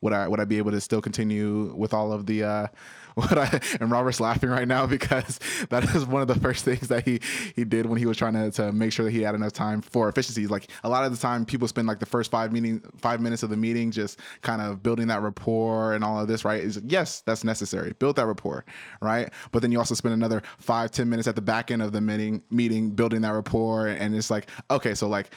Would 0.02 0.14
I 0.14 0.28
would 0.28 0.40
I 0.40 0.46
be 0.46 0.60
able 0.60 0.72
to 0.72 0.82
still 0.82 1.02
continue 1.02 1.74
with 1.76 1.94
all 1.94 2.12
of 2.14 2.28
the 2.28 2.44
uh 2.44 2.68
what 3.18 3.36
I 3.36 3.60
and 3.80 3.90
Robert's 3.90 4.20
laughing 4.20 4.52
right 4.52 4.68
now 4.68 4.86
because 4.98 5.40
that 5.70 5.84
is 5.96 6.06
one 6.06 6.22
of 6.22 6.28
the 6.28 6.40
first 6.40 6.64
things 6.64 6.88
that 6.90 7.04
he 7.04 7.20
he 7.56 7.64
did 7.64 7.88
when 7.88 7.98
he 7.98 8.06
was 8.06 8.16
trying 8.16 8.34
to, 8.34 8.52
to 8.52 8.72
make 8.72 8.92
sure 8.92 9.06
that 9.06 9.12
he 9.12 9.24
had 9.24 9.34
enough 9.34 9.54
time 9.54 9.82
for 9.82 10.08
efficiency. 10.08 10.46
Like 10.46 10.70
a 10.84 10.90
lot 10.90 11.04
of 11.04 11.12
the 11.12 11.18
time 11.18 11.46
people 11.46 11.68
spend 11.68 11.88
like 11.88 12.00
the 12.00 12.06
first 12.06 12.30
five 12.30 12.52
meeting 12.52 12.84
five 12.98 13.22
minutes 13.22 13.42
of 13.42 13.50
the 13.50 13.58
meeting 13.58 13.90
just 13.90 14.20
kind 14.42 14.62
of 14.62 14.84
building 14.84 15.08
that 15.08 15.24
rapport 15.24 15.94
and 15.94 16.04
all 16.04 16.20
of 16.20 16.28
this, 16.28 16.46
right? 16.46 16.64
Is 16.64 16.80
yes, 16.86 17.22
that's 17.22 17.44
necessary. 17.44 17.94
Build 17.98 18.18
that 18.18 18.28
rapport, 18.28 18.66
right? 19.02 19.34
But 19.52 19.64
then 19.64 19.72
you 19.72 19.80
also 19.80 19.96
spend 19.96 20.14
another 20.14 20.44
five, 20.60 20.92
ten 20.92 21.10
minutes 21.10 21.28
at 21.28 21.36
the 21.36 21.42
back 21.42 21.72
end 21.72 21.82
of 21.82 21.92
the 21.92 22.02
meeting 22.02 22.44
meeting 22.52 22.92
building 22.92 23.22
that 23.22 23.32
rapport 23.34 23.88
and 23.88 24.16
it's 24.16 24.30
like, 24.30 24.48
okay, 24.70 24.94
so 24.94 25.08
like 25.08 25.32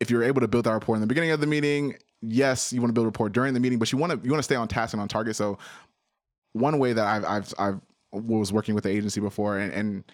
if 0.00 0.10
you're 0.10 0.22
able 0.22 0.40
to 0.40 0.48
build 0.48 0.64
that 0.64 0.72
rapport 0.72 0.94
in 0.96 1.00
the 1.00 1.06
beginning 1.06 1.30
of 1.30 1.40
the 1.40 1.46
meeting, 1.46 1.96
yes, 2.20 2.72
you 2.72 2.80
want 2.80 2.90
to 2.90 2.94
build 2.94 3.06
rapport 3.06 3.28
during 3.28 3.54
the 3.54 3.60
meeting, 3.60 3.78
but 3.78 3.92
you 3.92 3.98
want 3.98 4.12
to 4.12 4.24
you 4.24 4.30
want 4.30 4.38
to 4.40 4.44
stay 4.44 4.56
on 4.56 4.68
task 4.68 4.92
and 4.92 5.00
on 5.00 5.08
target. 5.08 5.36
So 5.36 5.58
one 6.52 6.78
way 6.78 6.92
that 6.92 7.06
I've 7.06 7.24
I've 7.24 7.54
I've 7.58 7.80
was 8.12 8.52
working 8.52 8.74
with 8.74 8.84
the 8.84 8.90
agency 8.90 9.20
before, 9.20 9.58
and, 9.58 9.72
and 9.72 10.04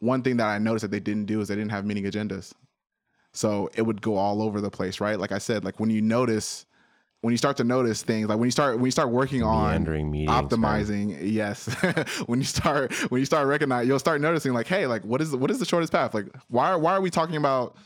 one 0.00 0.22
thing 0.22 0.38
that 0.38 0.46
I 0.46 0.58
noticed 0.58 0.82
that 0.82 0.90
they 0.90 1.00
didn't 1.00 1.26
do 1.26 1.40
is 1.40 1.48
they 1.48 1.56
didn't 1.56 1.70
have 1.70 1.84
meeting 1.84 2.04
agendas. 2.04 2.52
So 3.32 3.70
it 3.74 3.82
would 3.82 4.02
go 4.02 4.16
all 4.16 4.42
over 4.42 4.60
the 4.60 4.70
place, 4.70 5.00
right? 5.00 5.18
Like 5.18 5.30
I 5.32 5.38
said, 5.38 5.64
like 5.64 5.78
when 5.78 5.90
you 5.90 6.00
notice 6.00 6.66
when 7.22 7.32
you 7.32 7.36
start 7.36 7.58
to 7.58 7.64
notice 7.64 8.02
things 8.02 8.28
like 8.28 8.38
when 8.38 8.46
you 8.46 8.50
start 8.50 8.76
when 8.76 8.86
you 8.86 8.90
start 8.90 9.10
working 9.10 9.42
on 9.42 9.84
meetings, 10.10 10.30
optimizing 10.30 11.18
yes 11.20 11.66
when 12.26 12.38
you 12.38 12.46
start 12.46 12.94
when 13.10 13.18
you 13.18 13.26
start 13.26 13.46
recognizing 13.46 13.86
you'll 13.86 13.98
start 13.98 14.22
noticing 14.22 14.54
like 14.54 14.66
hey 14.66 14.86
like 14.86 15.04
what 15.04 15.20
is 15.20 15.36
what 15.36 15.50
is 15.50 15.58
the 15.58 15.66
shortest 15.66 15.92
path 15.92 16.14
like 16.14 16.26
why 16.48 16.74
why 16.74 16.92
are 16.92 17.02
we 17.02 17.10
talking 17.10 17.36
about 17.36 17.76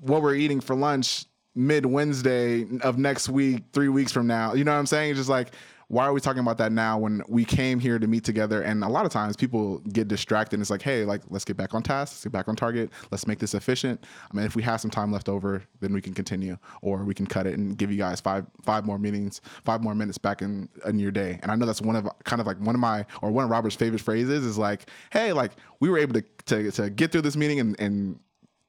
what 0.00 0.22
we're 0.22 0.34
eating 0.34 0.60
for 0.60 0.74
lunch 0.74 1.26
mid 1.54 1.86
Wednesday 1.86 2.66
of 2.82 2.98
next 2.98 3.28
week, 3.28 3.64
three 3.72 3.88
weeks 3.88 4.12
from 4.12 4.26
now. 4.26 4.54
You 4.54 4.64
know 4.64 4.72
what 4.72 4.78
I'm 4.78 4.86
saying? 4.86 5.10
It's 5.10 5.20
just 5.20 5.30
like, 5.30 5.52
why 5.88 6.06
are 6.06 6.12
we 6.12 6.20
talking 6.20 6.40
about 6.40 6.58
that 6.58 6.72
now 6.72 6.98
when 6.98 7.22
we 7.28 7.44
came 7.44 7.78
here 7.78 7.98
to 7.98 8.06
meet 8.06 8.24
together? 8.24 8.62
And 8.62 8.82
a 8.82 8.88
lot 8.88 9.04
of 9.04 9.12
times 9.12 9.36
people 9.36 9.78
get 9.80 10.08
distracted. 10.08 10.54
And 10.54 10.62
it's 10.62 10.70
like, 10.70 10.82
hey, 10.82 11.04
like 11.04 11.22
let's 11.28 11.44
get 11.44 11.56
back 11.56 11.74
on 11.74 11.82
task, 11.82 12.14
let's 12.14 12.24
get 12.24 12.32
back 12.32 12.48
on 12.48 12.56
target, 12.56 12.90
let's 13.10 13.26
make 13.26 13.38
this 13.38 13.54
efficient. 13.54 14.04
I 14.30 14.36
mean, 14.36 14.46
if 14.46 14.56
we 14.56 14.62
have 14.62 14.80
some 14.80 14.90
time 14.90 15.12
left 15.12 15.28
over, 15.28 15.62
then 15.80 15.92
we 15.92 16.00
can 16.00 16.14
continue, 16.14 16.56
or 16.82 17.04
we 17.04 17.14
can 17.14 17.26
cut 17.26 17.46
it 17.46 17.58
and 17.58 17.76
give 17.76 17.92
you 17.92 17.98
guys 17.98 18.20
five 18.20 18.46
five 18.62 18.84
more 18.86 18.98
meetings, 18.98 19.40
five 19.64 19.82
more 19.82 19.94
minutes 19.94 20.18
back 20.18 20.42
in 20.42 20.68
in 20.86 20.98
your 20.98 21.12
day. 21.12 21.38
And 21.42 21.52
I 21.52 21.54
know 21.54 21.66
that's 21.66 21.82
one 21.82 21.96
of 21.96 22.08
kind 22.24 22.40
of 22.40 22.46
like 22.46 22.58
one 22.58 22.74
of 22.74 22.80
my 22.80 23.04
or 23.22 23.30
one 23.30 23.44
of 23.44 23.50
Robert's 23.50 23.76
favorite 23.76 24.00
phrases 24.00 24.44
is 24.44 24.58
like, 24.58 24.90
hey, 25.10 25.32
like 25.32 25.52
we 25.80 25.90
were 25.90 25.98
able 25.98 26.14
to 26.14 26.24
to, 26.46 26.70
to 26.72 26.90
get 26.90 27.12
through 27.12 27.22
this 27.22 27.36
meeting 27.36 27.60
and 27.60 27.78
and 27.78 28.18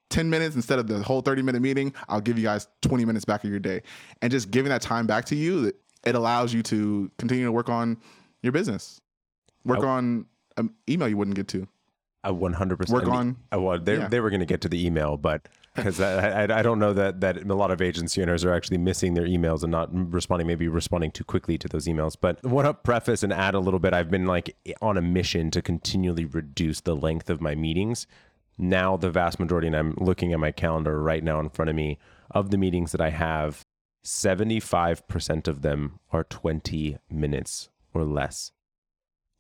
10 0.10 0.30
minutes 0.30 0.56
instead 0.56 0.80
of 0.80 0.88
the 0.88 1.02
whole 1.02 1.22
30 1.22 1.42
minute 1.42 1.62
meeting, 1.62 1.94
I'll 2.08 2.22
give 2.22 2.38
you 2.38 2.44
guys 2.44 2.68
20 2.82 3.06
minutes 3.06 3.26
back 3.26 3.44
of 3.44 3.50
your 3.50 3.60
day. 3.60 3.82
And 4.22 4.32
just 4.32 4.52
giving 4.52 4.70
that 4.70 4.82
time 4.82 5.08
back 5.08 5.26
to 5.26 5.36
you, 5.36 5.72
it 6.06 6.16
allows 6.16 6.54
you 6.54 6.62
to 6.64 7.12
continue 7.18 7.46
to 7.46 7.52
work 7.52 7.70
on 7.70 7.98
your 8.42 8.52
business, 8.52 9.02
work 9.64 9.80
I, 9.80 9.88
on 9.88 10.26
an 10.58 10.70
email 10.90 11.08
you 11.08 11.18
wouldn't 11.18 11.36
get 11.36 11.48
to. 11.50 11.68
I 12.24 12.30
100% 12.30 12.90
Work 12.90 13.08
on- 13.08 13.38
I, 13.52 13.58
well, 13.58 13.80
they, 13.80 13.98
yeah. 13.98 14.08
they 14.08 14.20
were 14.20 14.32
going 14.32 14.40
to 14.40 14.48
get 14.48 14.62
to 14.62 14.70
the 14.70 14.84
email, 14.84 15.16
but 15.16 15.48
because 15.76 16.00
I, 16.00 16.46
I, 16.46 16.60
I 16.60 16.62
don't 16.64 16.80
know 16.80 16.94
that, 16.94 17.22
that 17.22 17.38
a 17.38 17.54
lot 17.54 17.70
of 17.70 17.82
agency 17.82 18.22
owners 18.22 18.44
are 18.44 18.54
actually 18.54 18.80
missing 18.80 19.14
their 19.14 19.28
emails 19.28 19.62
and 19.62 19.72
not 19.72 19.90
responding, 19.94 20.48
maybe 20.48 20.68
responding 20.68 21.12
too 21.12 21.24
quickly 21.24 21.58
to 21.60 21.68
those 21.68 21.86
emails. 21.86 22.16
But 22.20 22.44
what 22.44 22.66
up 22.66 22.84
preface 22.84 23.22
and 23.22 23.32
add 23.32 23.54
a 23.54 23.60
little 23.60 23.80
bit, 23.80 23.94
I've 23.94 24.10
been 24.10 24.26
like 24.26 24.56
on 24.82 24.98
a 24.98 25.02
mission 25.02 25.52
to 25.52 25.62
continually 25.62 26.26
reduce 26.26 26.82
the 26.82 26.96
length 26.96 27.30
of 27.30 27.42
my 27.42 27.54
meetings. 27.54 28.08
Now, 28.58 28.98
the 28.98 29.10
vast 29.10 29.40
majority, 29.40 29.68
and 29.68 29.76
I'm 29.76 29.96
looking 29.98 30.34
at 30.34 30.40
my 30.40 30.52
calendar 30.52 31.02
right 31.02 31.24
now 31.24 31.40
in 31.40 31.50
front 31.50 31.70
of 31.70 31.76
me, 31.76 31.98
of 32.32 32.52
the 32.52 32.58
meetings 32.58 32.92
that 32.92 33.02
I 33.02 33.10
have, 33.10 33.62
75% 34.06 35.48
of 35.48 35.62
them 35.62 36.00
are 36.12 36.24
20 36.24 36.98
minutes 37.10 37.70
or 37.94 38.04
less 38.04 38.52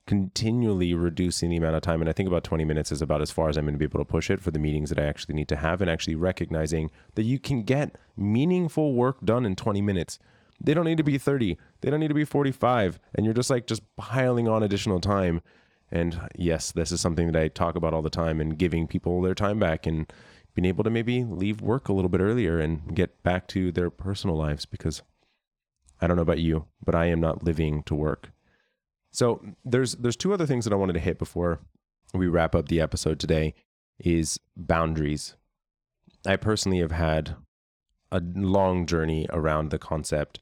continually 0.07 0.93
reducing 0.93 1.49
the 1.49 1.57
amount 1.57 1.75
of 1.75 1.81
time. 1.81 2.01
And 2.01 2.09
I 2.09 2.13
think 2.13 2.27
about 2.27 2.43
20 2.43 2.63
minutes 2.63 2.91
is 2.91 3.01
about 3.01 3.21
as 3.21 3.31
far 3.31 3.49
as 3.49 3.57
I'm 3.57 3.65
going 3.65 3.73
to 3.73 3.79
be 3.79 3.85
able 3.85 3.99
to 3.99 4.05
push 4.05 4.29
it 4.29 4.39
for 4.39 4.51
the 4.51 4.59
meetings 4.59 4.89
that 4.89 4.99
I 4.99 5.05
actually 5.05 5.35
need 5.35 5.47
to 5.49 5.55
have 5.55 5.81
and 5.81 5.89
actually 5.89 6.15
recognizing 6.15 6.91
that 7.15 7.23
you 7.23 7.39
can 7.39 7.63
get 7.63 7.97
meaningful 8.15 8.93
work 8.93 9.23
done 9.25 9.45
in 9.45 9.55
20 9.55 9.81
minutes. 9.81 10.19
They 10.61 10.73
don't 10.73 10.85
need 10.85 10.97
to 10.97 11.03
be 11.03 11.17
30, 11.17 11.57
they 11.81 11.89
don't 11.89 11.99
need 11.99 12.09
to 12.09 12.13
be 12.13 12.25
45. 12.25 12.99
And 13.15 13.25
you're 13.25 13.33
just 13.33 13.49
like 13.49 13.67
just 13.67 13.81
piling 13.95 14.47
on 14.47 14.63
additional 14.63 15.01
time. 15.01 15.41
And 15.91 16.29
yes, 16.35 16.71
this 16.71 16.91
is 16.91 17.01
something 17.01 17.31
that 17.31 17.41
I 17.41 17.47
talk 17.47 17.75
about 17.75 17.93
all 17.93 18.01
the 18.01 18.09
time 18.09 18.41
and 18.41 18.57
giving 18.57 18.87
people 18.87 19.21
their 19.21 19.35
time 19.35 19.59
back 19.59 19.85
and 19.85 20.11
being 20.53 20.65
able 20.65 20.83
to 20.83 20.89
maybe 20.89 21.23
leave 21.23 21.61
work 21.61 21.89
a 21.89 21.93
little 21.93 22.09
bit 22.09 22.21
earlier 22.21 22.59
and 22.59 22.95
get 22.95 23.21
back 23.23 23.47
to 23.49 23.71
their 23.71 23.89
personal 23.89 24.35
lives 24.35 24.65
because 24.65 25.01
I 26.01 26.07
don't 26.07 26.15
know 26.15 26.23
about 26.23 26.39
you, 26.39 26.65
but 26.83 26.95
I 26.95 27.05
am 27.05 27.19
not 27.19 27.43
living 27.43 27.83
to 27.83 27.95
work. 27.95 28.31
So 29.11 29.41
there's 29.63 29.95
there's 29.95 30.17
two 30.17 30.33
other 30.33 30.45
things 30.45 30.65
that 30.65 30.73
I 30.73 30.77
wanted 30.77 30.93
to 30.93 30.99
hit 30.99 31.19
before 31.19 31.59
we 32.13 32.27
wrap 32.27 32.55
up 32.55 32.67
the 32.67 32.81
episode 32.81 33.19
today 33.19 33.53
is 33.99 34.39
boundaries. 34.57 35.35
I 36.25 36.35
personally 36.35 36.79
have 36.79 36.91
had 36.91 37.35
a 38.11 38.19
long 38.19 38.85
journey 38.85 39.27
around 39.29 39.69
the 39.69 39.79
concept 39.79 40.39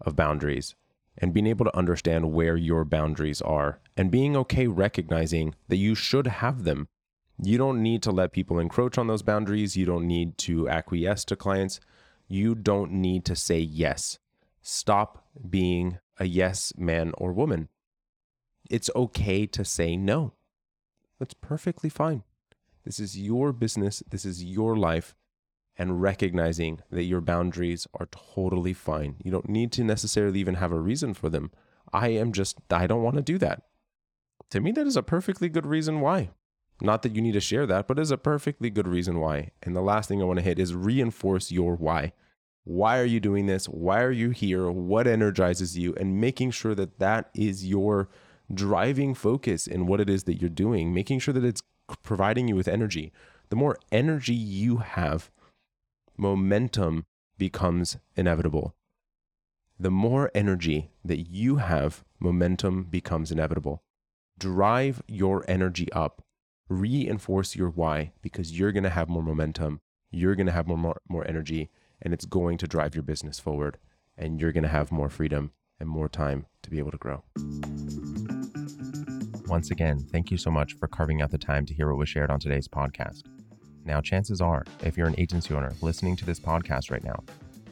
of 0.00 0.16
boundaries 0.16 0.74
and 1.18 1.32
being 1.32 1.46
able 1.46 1.64
to 1.64 1.76
understand 1.76 2.32
where 2.32 2.56
your 2.56 2.84
boundaries 2.84 3.40
are 3.42 3.80
and 3.96 4.10
being 4.10 4.36
okay 4.36 4.66
recognizing 4.66 5.54
that 5.68 5.76
you 5.76 5.94
should 5.94 6.26
have 6.26 6.64
them. 6.64 6.88
You 7.42 7.58
don't 7.58 7.82
need 7.82 8.02
to 8.04 8.10
let 8.10 8.32
people 8.32 8.58
encroach 8.58 8.98
on 8.98 9.06
those 9.06 9.22
boundaries. 9.22 9.76
You 9.76 9.86
don't 9.86 10.06
need 10.06 10.38
to 10.38 10.68
acquiesce 10.68 11.24
to 11.26 11.36
clients. 11.36 11.80
You 12.28 12.54
don't 12.54 12.92
need 12.92 13.24
to 13.26 13.36
say 13.36 13.58
yes. 13.58 14.18
Stop 14.60 15.26
being 15.48 15.98
a 16.18 16.26
yes 16.26 16.72
man 16.76 17.12
or 17.18 17.32
woman 17.32 17.68
it's 18.72 18.90
okay 18.96 19.46
to 19.46 19.64
say 19.64 19.96
no. 19.96 20.32
That's 21.18 21.34
perfectly 21.34 21.90
fine. 21.90 22.22
This 22.84 22.98
is 22.98 23.18
your 23.18 23.52
business, 23.52 24.02
this 24.08 24.24
is 24.24 24.42
your 24.42 24.76
life, 24.76 25.14
and 25.76 26.00
recognizing 26.00 26.80
that 26.90 27.04
your 27.04 27.20
boundaries 27.20 27.86
are 27.94 28.08
totally 28.10 28.72
fine. 28.72 29.16
You 29.22 29.30
don't 29.30 29.48
need 29.48 29.72
to 29.72 29.84
necessarily 29.84 30.40
even 30.40 30.54
have 30.54 30.72
a 30.72 30.80
reason 30.80 31.12
for 31.12 31.28
them. 31.28 31.50
I 31.92 32.08
am 32.08 32.32
just, 32.32 32.56
I 32.70 32.86
don't 32.86 33.02
want 33.02 33.16
to 33.16 33.22
do 33.22 33.36
that. 33.38 33.62
To 34.52 34.60
me, 34.60 34.70
that 34.72 34.86
is 34.86 34.98
a 34.98 35.02
perfectly 35.02 35.48
good 35.48 35.64
reason 35.64 36.02
why. 36.02 36.28
Not 36.82 37.00
that 37.02 37.16
you 37.16 37.22
need 37.22 37.32
to 37.32 37.40
share 37.40 37.64
that, 37.64 37.88
but 37.88 37.98
it 37.98 38.02
is 38.02 38.10
a 38.10 38.18
perfectly 38.18 38.68
good 38.68 38.86
reason 38.86 39.18
why. 39.18 39.52
And 39.62 39.74
the 39.74 39.80
last 39.80 40.10
thing 40.10 40.20
I 40.20 40.26
want 40.26 40.40
to 40.40 40.44
hit 40.44 40.58
is 40.58 40.74
reinforce 40.74 41.50
your 41.50 41.74
why. 41.74 42.12
Why 42.64 42.98
are 42.98 43.06
you 43.06 43.18
doing 43.18 43.46
this? 43.46 43.64
Why 43.64 44.02
are 44.02 44.10
you 44.10 44.28
here? 44.28 44.70
What 44.70 45.06
energizes 45.06 45.78
you? 45.78 45.94
And 45.94 46.20
making 46.20 46.50
sure 46.50 46.74
that 46.74 46.98
that 46.98 47.30
is 47.32 47.66
your 47.66 48.10
driving 48.52 49.14
focus 49.14 49.66
in 49.66 49.86
what 49.86 50.02
it 50.02 50.10
is 50.10 50.24
that 50.24 50.38
you're 50.38 50.50
doing, 50.50 50.92
making 50.92 51.20
sure 51.20 51.32
that 51.32 51.46
it's 51.46 51.62
providing 52.02 52.46
you 52.46 52.54
with 52.54 52.68
energy. 52.68 53.10
The 53.48 53.56
more 53.56 53.78
energy 53.90 54.34
you 54.34 54.76
have, 54.78 55.30
momentum 56.18 57.06
becomes 57.38 57.96
inevitable. 58.16 58.74
The 59.80 59.90
more 59.90 60.30
energy 60.34 60.90
that 61.02 61.30
you 61.30 61.56
have, 61.56 62.04
momentum 62.20 62.84
becomes 62.84 63.32
inevitable. 63.32 63.82
Drive 64.42 65.04
your 65.06 65.44
energy 65.46 65.86
up. 65.92 66.24
Reinforce 66.68 67.54
your 67.54 67.70
why 67.70 68.10
because 68.22 68.58
you're 68.58 68.72
going 68.72 68.82
to 68.82 68.90
have 68.90 69.08
more 69.08 69.22
momentum. 69.22 69.80
You're 70.10 70.34
going 70.34 70.48
to 70.48 70.52
have 70.52 70.66
more, 70.66 70.76
more, 70.76 71.00
more 71.08 71.24
energy, 71.28 71.70
and 72.00 72.12
it's 72.12 72.24
going 72.24 72.58
to 72.58 72.66
drive 72.66 72.96
your 72.96 73.04
business 73.04 73.38
forward. 73.38 73.78
And 74.18 74.40
you're 74.40 74.50
going 74.50 74.64
to 74.64 74.68
have 74.68 74.90
more 74.90 75.08
freedom 75.08 75.52
and 75.78 75.88
more 75.88 76.08
time 76.08 76.46
to 76.64 76.70
be 76.70 76.80
able 76.80 76.90
to 76.90 76.96
grow. 76.96 77.22
Once 79.46 79.70
again, 79.70 80.00
thank 80.10 80.32
you 80.32 80.36
so 80.36 80.50
much 80.50 80.72
for 80.72 80.88
carving 80.88 81.22
out 81.22 81.30
the 81.30 81.38
time 81.38 81.64
to 81.66 81.72
hear 81.72 81.86
what 81.86 81.98
was 81.98 82.08
shared 82.08 82.28
on 82.28 82.40
today's 82.40 82.66
podcast. 82.66 83.22
Now, 83.84 84.00
chances 84.00 84.40
are, 84.40 84.64
if 84.82 84.96
you're 84.96 85.06
an 85.06 85.14
agency 85.18 85.54
owner 85.54 85.72
listening 85.82 86.16
to 86.16 86.24
this 86.24 86.40
podcast 86.40 86.90
right 86.90 87.04
now, 87.04 87.22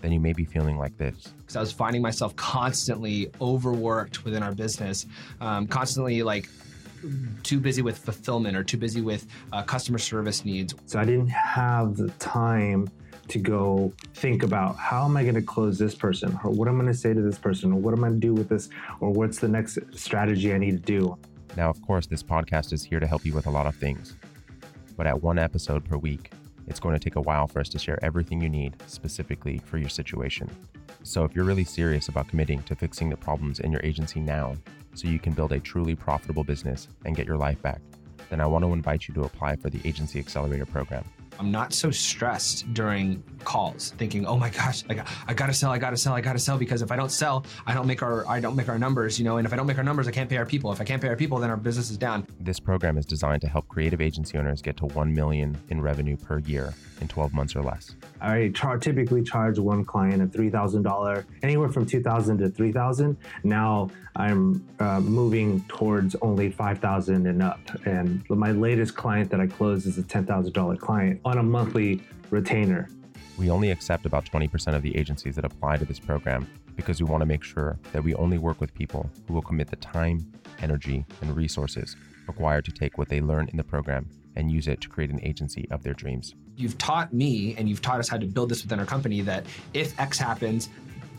then 0.00 0.12
you 0.12 0.20
may 0.20 0.32
be 0.32 0.44
feeling 0.44 0.78
like 0.78 0.96
this. 0.96 1.32
because 1.38 1.56
I 1.56 1.60
was 1.60 1.72
finding 1.72 2.02
myself 2.02 2.34
constantly 2.36 3.30
overworked 3.40 4.24
within 4.24 4.42
our 4.42 4.52
business, 4.52 5.06
um, 5.40 5.66
constantly 5.66 6.22
like 6.22 6.48
too 7.42 7.60
busy 7.60 7.82
with 7.82 7.98
fulfillment 7.98 8.56
or 8.56 8.64
too 8.64 8.76
busy 8.76 9.00
with 9.00 9.26
uh, 9.52 9.62
customer 9.62 9.98
service 9.98 10.44
needs. 10.44 10.74
So 10.86 10.98
I 10.98 11.04
didn't 11.04 11.28
have 11.28 11.96
the 11.96 12.08
time 12.18 12.88
to 13.28 13.38
go 13.38 13.92
think 14.14 14.42
about 14.42 14.76
how 14.76 15.04
am 15.04 15.16
I 15.16 15.22
going 15.22 15.36
to 15.36 15.42
close 15.42 15.78
this 15.78 15.94
person 15.94 16.38
or 16.44 16.50
what 16.50 16.66
am 16.66 16.74
I'm 16.74 16.80
going 16.80 16.92
to 16.92 16.98
say 16.98 17.14
to 17.14 17.20
this 17.22 17.38
person 17.38 17.72
or 17.72 17.76
what 17.76 17.92
am 17.94 18.04
I 18.04 18.08
going 18.08 18.20
to 18.20 18.26
do 18.26 18.34
with 18.34 18.48
this 18.48 18.68
or 18.98 19.10
what's 19.10 19.38
the 19.38 19.48
next 19.48 19.78
strategy 19.94 20.52
I 20.52 20.58
need 20.58 20.72
to 20.72 20.78
do. 20.78 21.16
Now, 21.56 21.70
of 21.70 21.80
course, 21.82 22.06
this 22.06 22.22
podcast 22.22 22.72
is 22.72 22.82
here 22.84 23.00
to 23.00 23.06
help 23.06 23.24
you 23.24 23.32
with 23.32 23.46
a 23.46 23.50
lot 23.50 23.66
of 23.66 23.76
things. 23.76 24.16
But 24.96 25.06
at 25.06 25.22
one 25.22 25.38
episode 25.38 25.84
per 25.84 25.96
week, 25.96 26.32
it's 26.66 26.80
going 26.80 26.94
to 26.94 26.98
take 26.98 27.16
a 27.16 27.20
while 27.20 27.46
for 27.46 27.60
us 27.60 27.68
to 27.70 27.78
share 27.78 28.02
everything 28.02 28.40
you 28.40 28.48
need 28.48 28.76
specifically 28.86 29.58
for 29.64 29.78
your 29.78 29.88
situation. 29.88 30.48
So, 31.02 31.24
if 31.24 31.34
you're 31.34 31.44
really 31.44 31.64
serious 31.64 32.08
about 32.08 32.28
committing 32.28 32.62
to 32.64 32.74
fixing 32.74 33.08
the 33.08 33.16
problems 33.16 33.60
in 33.60 33.72
your 33.72 33.80
agency 33.82 34.20
now 34.20 34.56
so 34.94 35.08
you 35.08 35.18
can 35.18 35.32
build 35.32 35.52
a 35.52 35.60
truly 35.60 35.94
profitable 35.94 36.44
business 36.44 36.88
and 37.04 37.16
get 37.16 37.26
your 37.26 37.38
life 37.38 37.60
back, 37.62 37.80
then 38.28 38.40
I 38.40 38.46
want 38.46 38.64
to 38.64 38.72
invite 38.72 39.08
you 39.08 39.14
to 39.14 39.22
apply 39.22 39.56
for 39.56 39.70
the 39.70 39.80
Agency 39.84 40.18
Accelerator 40.18 40.66
program. 40.66 41.04
I'm 41.40 41.50
not 41.50 41.72
so 41.72 41.90
stressed 41.90 42.72
during 42.74 43.22
calls, 43.44 43.94
thinking, 43.96 44.26
"Oh 44.26 44.36
my 44.36 44.50
gosh, 44.50 44.84
I, 44.90 44.94
got, 44.94 45.08
I 45.26 45.32
gotta 45.32 45.54
sell, 45.54 45.70
I 45.72 45.78
gotta 45.78 45.96
sell, 45.96 46.12
I 46.12 46.20
gotta 46.20 46.38
sell," 46.38 46.58
because 46.58 46.82
if 46.82 46.92
I 46.92 46.96
don't 46.96 47.10
sell, 47.10 47.46
I 47.66 47.72
don't 47.72 47.86
make 47.86 48.02
our 48.02 48.28
I 48.28 48.40
don't 48.40 48.54
make 48.54 48.68
our 48.68 48.78
numbers, 48.78 49.18
you 49.18 49.24
know. 49.24 49.38
And 49.38 49.46
if 49.46 49.52
I 49.54 49.56
don't 49.56 49.66
make 49.66 49.78
our 49.78 49.84
numbers, 49.84 50.06
I 50.06 50.10
can't 50.10 50.28
pay 50.28 50.36
our 50.36 50.44
people. 50.44 50.70
If 50.70 50.82
I 50.82 50.84
can't 50.84 51.00
pay 51.00 51.08
our 51.08 51.16
people, 51.16 51.38
then 51.38 51.48
our 51.48 51.56
business 51.56 51.90
is 51.90 51.96
down. 51.96 52.26
This 52.38 52.60
program 52.60 52.98
is 52.98 53.06
designed 53.06 53.40
to 53.40 53.48
help 53.48 53.68
creative 53.68 54.02
agency 54.02 54.36
owners 54.36 54.60
get 54.60 54.76
to 54.76 54.84
1 54.86 55.14
million 55.14 55.56
in 55.70 55.80
revenue 55.80 56.18
per 56.18 56.40
year 56.40 56.74
in 57.00 57.08
12 57.08 57.32
months 57.32 57.56
or 57.56 57.62
less. 57.62 57.94
I 58.20 58.50
char- 58.54 58.78
typically 58.78 59.22
charge 59.22 59.58
one 59.58 59.84
client 59.84 60.22
a 60.22 60.26
three 60.26 60.50
thousand 60.50 60.82
dollar, 60.82 61.24
anywhere 61.42 61.70
from 61.70 61.86
two 61.86 62.02
thousand 62.02 62.38
to 62.38 62.50
three 62.50 62.72
thousand. 62.72 63.16
Now 63.44 63.88
I'm 64.16 64.66
uh, 64.78 65.00
moving 65.00 65.64
towards 65.68 66.14
only 66.16 66.50
five 66.50 66.80
thousand 66.80 67.26
and 67.26 67.42
up, 67.42 67.60
and 67.86 68.22
my 68.28 68.52
latest 68.52 68.94
client 68.94 69.30
that 69.30 69.40
I 69.40 69.46
closed 69.46 69.86
is 69.86 69.96
a 69.96 70.02
ten 70.02 70.26
thousand 70.26 70.52
dollar 70.52 70.76
client 70.76 71.20
on 71.30 71.38
a 71.38 71.42
monthly 71.42 72.02
retainer. 72.30 72.88
We 73.38 73.50
only 73.50 73.70
accept 73.70 74.04
about 74.04 74.24
20% 74.24 74.74
of 74.74 74.82
the 74.82 74.96
agencies 74.96 75.36
that 75.36 75.44
apply 75.44 75.76
to 75.76 75.84
this 75.84 76.00
program 76.00 76.48
because 76.74 77.00
we 77.00 77.08
want 77.08 77.20
to 77.20 77.26
make 77.26 77.44
sure 77.44 77.78
that 77.92 78.02
we 78.02 78.14
only 78.16 78.36
work 78.36 78.60
with 78.60 78.74
people 78.74 79.08
who 79.28 79.34
will 79.34 79.42
commit 79.42 79.68
the 79.68 79.76
time, 79.76 80.30
energy, 80.60 81.06
and 81.22 81.36
resources 81.36 81.94
required 82.26 82.64
to 82.64 82.72
take 82.72 82.98
what 82.98 83.08
they 83.08 83.20
learn 83.20 83.48
in 83.48 83.56
the 83.56 83.62
program 83.64 84.08
and 84.34 84.50
use 84.50 84.66
it 84.66 84.80
to 84.80 84.88
create 84.88 85.10
an 85.10 85.20
agency 85.22 85.68
of 85.70 85.82
their 85.82 85.94
dreams. 85.94 86.34
You've 86.56 86.78
taught 86.78 87.12
me 87.12 87.54
and 87.56 87.68
you've 87.68 87.82
taught 87.82 88.00
us 88.00 88.08
how 88.08 88.16
to 88.16 88.26
build 88.26 88.48
this 88.48 88.62
within 88.62 88.80
our 88.80 88.86
company 88.86 89.20
that 89.22 89.46
if 89.72 89.98
X 90.00 90.18
happens, 90.18 90.68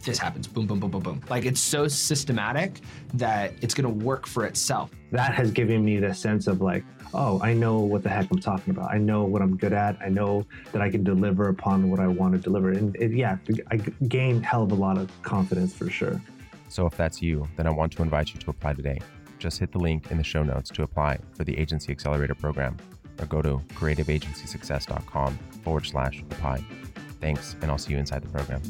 this 0.01 0.17
happens. 0.17 0.47
Boom, 0.47 0.67
boom, 0.67 0.79
boom, 0.79 0.91
boom, 0.91 1.01
boom. 1.01 1.21
Like 1.29 1.45
it's 1.45 1.61
so 1.61 1.87
systematic 1.87 2.81
that 3.13 3.53
it's 3.61 3.73
gonna 3.73 3.89
work 3.89 4.27
for 4.27 4.45
itself. 4.45 4.91
that 5.11 5.33
has 5.33 5.51
given 5.51 5.83
me 5.83 5.97
the 5.97 6.13
sense 6.13 6.47
of 6.47 6.61
like, 6.61 6.85
oh, 7.13 7.41
I 7.41 7.53
know 7.53 7.79
what 7.79 8.03
the 8.03 8.09
heck 8.09 8.31
I'm 8.31 8.39
talking 8.39 8.71
about. 8.71 8.91
I 8.91 8.97
know 8.97 9.23
what 9.23 9.41
I'm 9.41 9.57
good 9.57 9.73
at. 9.73 9.97
I 10.01 10.09
know 10.09 10.45
that 10.71 10.81
I 10.81 10.89
can 10.89 11.03
deliver 11.03 11.49
upon 11.49 11.89
what 11.89 11.99
I 11.99 12.07
want 12.07 12.33
to 12.33 12.39
deliver. 12.39 12.71
And 12.71 12.95
it, 12.95 13.11
yeah, 13.11 13.37
I 13.69 13.77
gained 14.07 14.45
hell 14.45 14.63
of 14.63 14.71
a 14.71 14.75
lot 14.75 14.97
of 14.97 15.09
confidence 15.21 15.73
for 15.73 15.89
sure. 15.89 16.21
So 16.69 16.85
if 16.85 16.95
that's 16.95 17.21
you, 17.21 17.47
then 17.57 17.67
I 17.67 17.69
want 17.69 17.91
to 17.93 18.01
invite 18.01 18.33
you 18.33 18.39
to 18.39 18.49
apply 18.49 18.73
today. 18.73 18.99
Just 19.39 19.59
hit 19.59 19.71
the 19.71 19.79
link 19.79 20.11
in 20.11 20.17
the 20.17 20.23
show 20.23 20.43
notes 20.43 20.69
to 20.69 20.83
apply 20.83 21.19
for 21.33 21.43
the 21.43 21.57
Agency 21.57 21.91
Accelerator 21.91 22.35
program 22.35 22.77
or 23.19 23.25
go 23.25 23.41
to 23.41 23.57
creativeagencysuccess.com 23.73 25.37
forward 25.63 25.85
slash 25.85 26.21
apply. 26.21 26.63
Thanks, 27.19 27.55
and 27.61 27.69
I'll 27.69 27.77
see 27.77 27.91
you 27.91 27.99
inside 27.99 28.23
the 28.23 28.29
program. 28.29 28.61